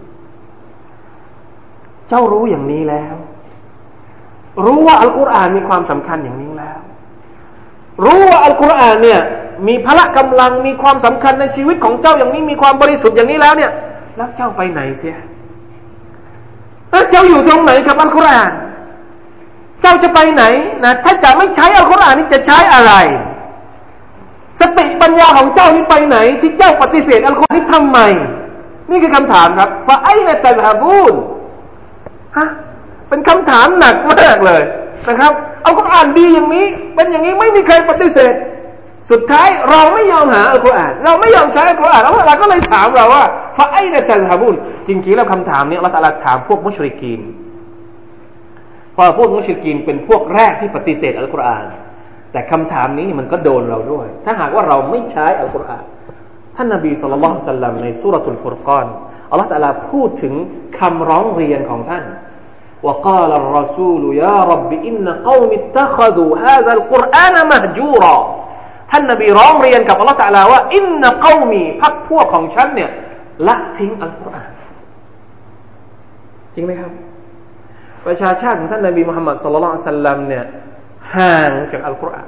[2.10, 3.16] เจ้ารู้อย่างนี้แล้ว
[4.66, 6.80] รู้ว่าอัลกุรอานมีความสำคัญอย่างนี้แล้ว
[8.04, 9.22] รู้ว่าอัลกุรอานเนี่ย
[9.68, 13.72] มีพละกำลังมีความสำคัญในชีวิตของเจ้าอย่างนี้มีความบริสุทธิ์อย่างนี้แล้วเนี่ย
[14.18, 15.16] แล้วเจ้าไปไหนเสีย
[16.92, 18.52] แล้วเจ้าอยู่ตรงไหนกับอัลกุรอาน
[19.82, 20.44] เจ้าจะไปไหน
[20.86, 22.94] นะถ้าจะไม่ใช้อัลกุรอานนี่จะใช้อะไร
[24.60, 28.00] สติปัญญาของเจ้านี่ไปไหน ที่เจ้าปฏิเสธอัลกุรอานนี่ทำไม
[28.90, 31.14] นี่คือคำถามครับฟาไอในแต่ละบูน
[32.38, 32.48] ฮะ
[33.10, 34.64] เป็นคำถามหนักมากเลย
[35.08, 38.34] นะครับ เอากุรอานดีอย่างนี้ เป็นอย่างนี้ไม่มีใครปฏิเสธ
[39.11, 43.25] สุดท้ายเราไม่ยอมหาอัลกุรอานเราไม่ยอมใช้อัลกุรอานแล้วเราก็เลยถามเราว่า
[43.57, 44.55] ฟาไอเนตัลฮาบุน
[44.89, 47.21] จริงๆแล้วคำถามนี้เราตะลาถามพวกมุชริกีน
[48.93, 51.65] เพราะพวกมุชริกีนเป็นพวกแรกที่ปฏิเสธอัลกุรอาน
[52.33, 55.85] แต่คำถามนี้มันก็โดนเราด้วย ถ้าหากว่าเราไม่ใช้อัลกุรอาน
[56.57, 58.87] ท่านนบีสุลต่านสัลลัมในสุรทูลฟุรกาน
[59.31, 60.35] อัลลอฮฺตะลาพูดถึง
[60.79, 62.05] คำร้องเรียนของท่าน
[62.87, 68.17] وقال الرسول يا رب إن قوم اتخذوا هذا القرآن مهجورا
[68.92, 72.90] ท่านนบีร้องเรียนกับอัลลอฮฺตะลาว่าอินนะกามีพักพวกของฉันเนี่ย
[73.48, 74.50] ละทิ้งอัลกุรอาน
[76.56, 76.92] จริงไหมครับ
[78.06, 80.46] ประชาชาติของท่านนบีมุฮัมมัดสุลลัลสัลลัมเนี่ย
[81.16, 82.28] ห่างจากอัลกุรอาน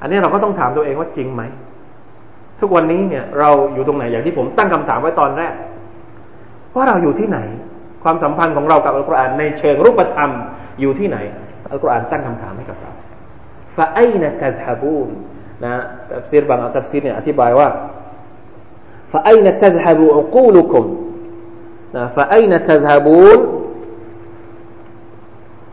[0.00, 1.42] อันนี้เราก็ต้องถามตัวเองว่าจริงไหม
[2.60, 5.54] ทุกวันนี้เนี่ยเราอยู่ตรงไหนอย่างที่ผมตั้งคำถามไว้ตอนแรก
[6.74, 7.38] ว่าเราอยู่ที่ไหน
[8.04, 10.30] ความสัมพันธ์ของเรากับอัลกุรอานในเชิงรูปธรรม
[10.80, 11.18] อยู่ที่ไหน
[11.70, 12.92] อัลกุรอานตั้งคำถามให้กับเรา
[13.77, 15.09] ฟาไอนะตัฮบูน
[15.63, 15.73] นะ
[16.11, 17.69] ตัฟซีรบางตัฟซีรเนี่ยอธิบายว่า
[19.13, 20.85] ฟาไอนะตัฮบูอุกูลุคุม
[21.95, 23.39] นะฟาไอนะตัฮบูน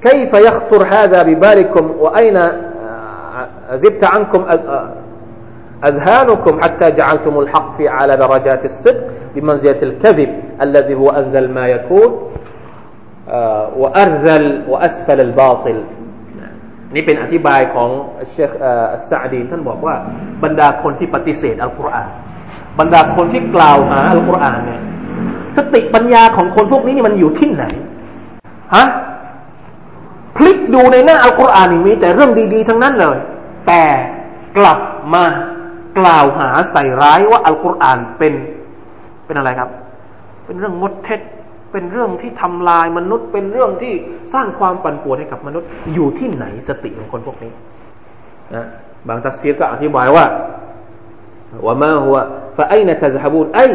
[0.02, 2.38] كيف يخطر هذا ببالكم وأين
[3.72, 4.44] زدت عنكم
[5.84, 12.30] أذهانكم حتى جعلتم الحق في على درجات الصدق بمنزلة الكذب الذي هو أنزل ما يكون
[13.76, 15.84] وأرذل وأسفل الباطل
[16.95, 17.89] นี่เป็นอธิบายของ
[18.31, 19.95] เชคอัสซาดีนท่านบอกว่า
[20.43, 22.09] บรรดาคนที่ปฏิเสธอัลกุรอาน
[22.79, 24.81] บรรดาคนที่กล่าวหาอัลกุรอานเนี่ย
[25.57, 27.65] สติปัญญาของคนพวกนี้นี่มันอยู่ที่ไหน
[28.75, 28.85] ฮะ
[30.37, 33.17] พลิกดูในหน้าอัลกุรอานนี่มีแต่เรื่องดีๆทั้งนั้นเลย
[33.67, 33.83] แต่
[34.57, 34.79] กลับ
[35.13, 35.25] มา
[35.99, 38.33] กล่าวหาใส่ร้ายว่าอัลกุรอานเป็น
[39.25, 39.69] เป็นอะไรครับ
[40.45, 41.21] เป็นเรื่องมดเท็จ
[41.74, 43.92] เป็นเรื่องที่ทำลายมนุษย์เป็นเรื่องที่
[44.34, 47.52] สร้างความปั่นป่วนให้กับมนุษย์อยู่ที่ไหนสติของคนพวกนี้
[48.54, 48.66] นะ
[49.08, 50.24] บางตัฟซีรก็อธิบายว่า
[51.66, 52.18] ว่ามาหัว
[52.60, 53.70] فأين تذهبون أي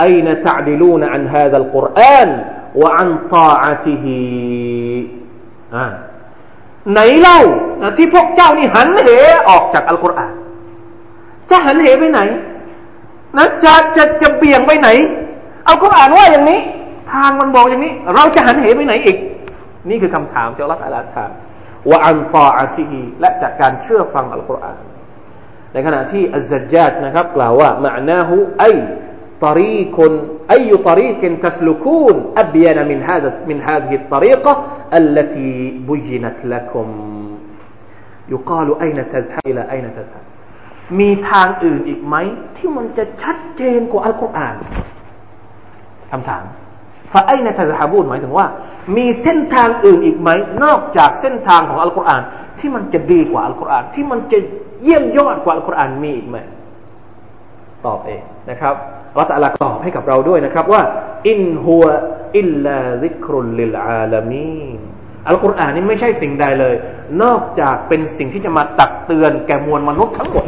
[0.00, 2.30] أين تعدلون عن هذا القرآن
[2.74, 4.04] وعن طاعته
[6.92, 7.40] ไหนเล่า
[7.98, 9.08] ที่พวกเจ้านี่หันเห
[9.48, 10.34] ออกจากอัลกุรอาน
[11.50, 12.20] จะหันเหไปไหน
[13.36, 14.88] นะจะจะจะเบี่ยงไปไหน
[15.68, 16.60] อัลกุรอานว่าอย่างนี้
[17.15, 19.17] ทางมันบอกอย่างนี้ เราจะหันเหไปไหนอีก
[19.89, 21.25] นี่คือคำถามเจ้าลัทธิอัลลา
[21.89, 24.79] ว่าอันตออาชีฮีและจากการเชื่อฟังอัลกุรอาน
[25.73, 28.63] ในขณะที่อัจจัดนะครับกล่าวว่ามานาหูไอ
[29.43, 30.11] ตรีคน
[30.49, 34.53] ไอยุตรีกินทัสลุคูนอับยานะมินฮาดมินฮาดฮิตตรีกะ
[34.95, 35.49] อัลลที
[35.89, 36.87] บุยนัตละคุม
[38.33, 40.19] يقال أين تذهب إلى أين تذهب
[40.99, 42.15] มีทางอื่นอีกไหม
[42.55, 44.55] ที่มันจะชัดเจนกว่าอัลกุรอาน
[46.11, 46.43] คำถาม
[47.13, 48.45] فأين تذهبون หมายถึงว่า
[48.97, 50.29] มีเส้นทางอื่นอีกไหม
[50.63, 52.21] นอกจากเส้นทางของอัลกุรอาน
[52.59, 54.39] ที่มันจะดีกว่าอัลกุรอานที่มันจะ
[54.83, 56.37] เยี่ยมยอดกว่าอัลกุรอานมีอีกไหม
[57.85, 58.75] ตอบเองนะครับ
[59.19, 60.81] รัตอัลตอบให้กับเราด้วยนะครับว่า
[61.29, 64.79] إن هو إلا ذكر للعالمينีน
[65.27, 66.75] อัลกุรอานนี่ไม่ใช่สิ่งใดเลย
[67.23, 70.45] นอกจากเป็นสิ่งที่จะมาตักเตือนแก่มวลมนุษย์ทั้งหมด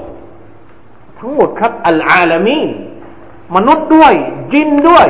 [1.20, 2.70] ทั้งหมดครับอัลอาลามีน
[3.56, 4.14] มนุษย์ด้วย
[4.54, 5.08] จินด้วย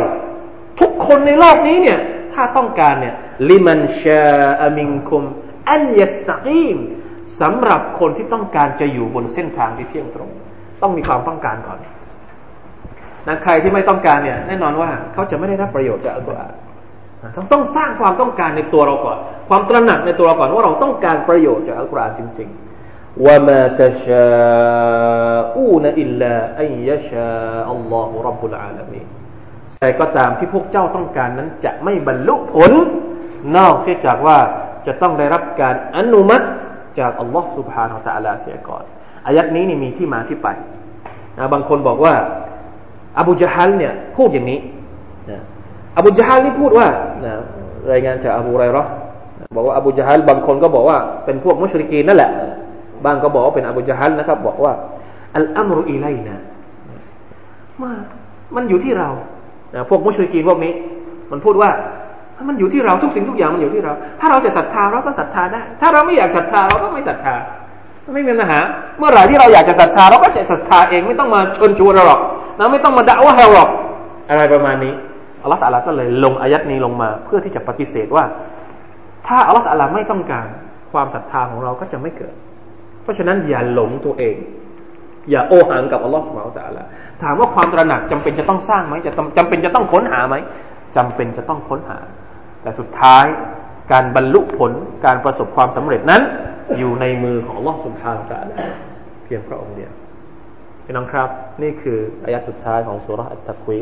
[0.80, 2.00] ทุกคนในโลกนี้เนี่ย
[2.34, 3.16] ถ้าต้องการเนี่ย
[3.50, 4.28] ลิมันชา
[4.62, 5.24] อมิงคุม
[5.70, 6.78] อันยัสตะกีม
[7.40, 10.30] สำหรับคนที่ต้องการจะอยู่บนเส้นทางที่เที่ยงตรง
[10.82, 11.80] ต้องมีความต้องการก่อน
[13.28, 16.54] นะใครที่ไม่ต้องการเนี่ยแน่นอนว่าเขาจะไม่ได้รับประโยชน์จากอัลกุรอาน
[17.36, 19.18] ต้องต้องสร้างความต้องการในตัวเราก่อน
[19.50, 22.50] ความตระหนักในตัวเราก่อนว่าเราต้องการประโยชน์จากอัลกุรอานจริง
[22.86, 24.28] ๆว่ามาตชา
[25.56, 27.32] อูนอิลลาอัยยชา
[27.70, 29.02] อัลลอฮุรับบุลอาลามี
[29.80, 32.72] แต่ก็ตามที่พวกเจ้าต้องการนั้นจะไม่บรรลุผล
[33.56, 34.38] นอกเสียจากว่า
[34.88, 36.46] จะต้องได้รับการอนุมัติ
[37.00, 38.84] จากอัลลอฮฺสุบฮานาอัลลอฮเสียก่อน
[39.28, 40.48] อายัดนี้นี่มีที่มาที่ไป
[41.38, 42.14] นะบางคนบอกว่า
[43.20, 44.60] อบูจฮัลเนี่ยพูดอย่างนี้
[45.30, 45.40] นะ
[45.98, 46.88] อบูจฮัลนี่พูดว่า
[47.26, 47.34] นะ
[47.92, 48.84] รายงานจากอบูไรรอ
[49.56, 52.32] บอกว่าอบูจฮัลบางคนก็บอกว่าเป็นพวกมุชริกีนั่นแหละ
[53.06, 54.74] บางก็บอกว่าเป็นอบูจฮัลนะครับ บอกว่า
[55.36, 56.38] อัลอัมรุอีไลนะ
[57.82, 57.92] มา
[58.56, 59.10] มันอยู่ที่เรา
[59.74, 60.74] นะพวกมุชริกีนพวกนี้
[61.32, 61.70] มันพูดว่า
[62.48, 67.36] มันอยู่ที่เราทุกสิ่งทุกอย่างมันอยู่ที่เรา ถ้าเราจะศรัทธาเราก็ศรัทธาได้ ถ้าเราไม่อยากศรัทธาเราก็ไม่ศรัทธา
[68.14, 68.60] ไม่มีปัญหา
[69.00, 72.22] เมื่อไหร่ที่เราอยากจะศรัทธาเราก็จะศรัทธาเองไม่ต้องมาชวนชวนเราหรอก
[72.60, 73.70] นะไม่ต้องมาด่าว่าเราหรอก
[74.30, 74.94] อะไรประมาณนี้
[75.44, 78.26] อัลลอฮฺสัลลาก็เลยลงอายัดนี้ลงมา เพื่อที่จะปฏิเสธว่า
[79.28, 80.48] ถ้าอัลลอฮฺสัลลาไม่ต้องการ
[80.92, 82.36] ความศรัทธาของเราก็จะไม่เกิด
[83.04, 84.36] เพราะฉะนั้นอย่าหลงตัวเอง
[85.32, 86.80] อย่าโอหังกับอัลลอฮฺสุบฮฺตะอัลล
[87.24, 90.36] ถามว่าความตระหนักจำเป็นจะต้องสร้างไหมจะจำเป็นจะต้องค้นหาไหม
[90.98, 91.98] จำเป็นจะต้องค้นหา
[92.62, 93.26] แต่สุดท้าย
[93.92, 94.72] การบรรลุผล
[95.06, 96.22] การประสบความสำเร็จนั้น
[96.78, 98.40] อยู่ในมือของลอสุนทานกะ
[99.24, 99.94] เพียงพระองค์เดียว
[100.84, 101.30] พี่น้องครับ
[101.62, 103.80] นี่คืออายะสุดท้ายของสุรอัตตะควี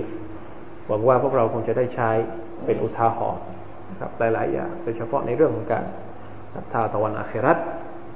[0.88, 2.12] หวังว่าพวกเราคงจะได้ใช้
[2.66, 3.46] เป็นอุทาหรณ์
[4.00, 5.86] ครับหลาย ๆ อย่างโดยเฉพาะในเรื่องของการ
[6.54, 7.58] ศรัทธาตะวันอาครัต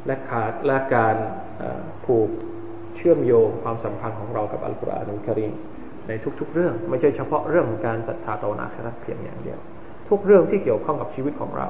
[0.06, 1.16] และขาดและการ
[2.06, 2.30] ผูก
[2.99, 5.53] เชื่อมโยงความสัมพันธ์ของเรากับอัลกุรอานอัลกิริม
[6.09, 9.59] ในทุกๆ เรื่อง ไม่ใช่เฉพาะเรื่องของการศรัทธาต่อวันอาคราตเพียงอย่างเดียว
[10.09, 11.69] ทุกเรื่องที่เกี่ยวข้องกับชีวิตของเรา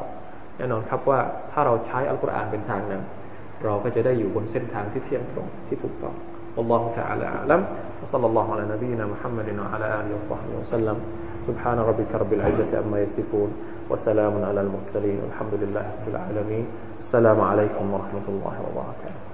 [0.56, 1.20] แน่นอนครับว่า
[1.52, 6.16] ถ้าเราใช้อัลกุรอานเป็นทางนำเราก็จะได้อยู่บนเส้นทางที่เที่ยงตรงที่ถูกต้อง
[6.56, 7.60] والله تعالى أعلم
[8.02, 10.96] وصلى الله على نبينا محمد وعلى آله وصحبه وسلم
[11.46, 13.50] سبحان ربك رب العزة عما يصفون
[13.90, 16.66] وسلام على المرسلين والحمد لله رب العالمين
[17.04, 19.24] السلام عليكم ورحمة الله وبركاته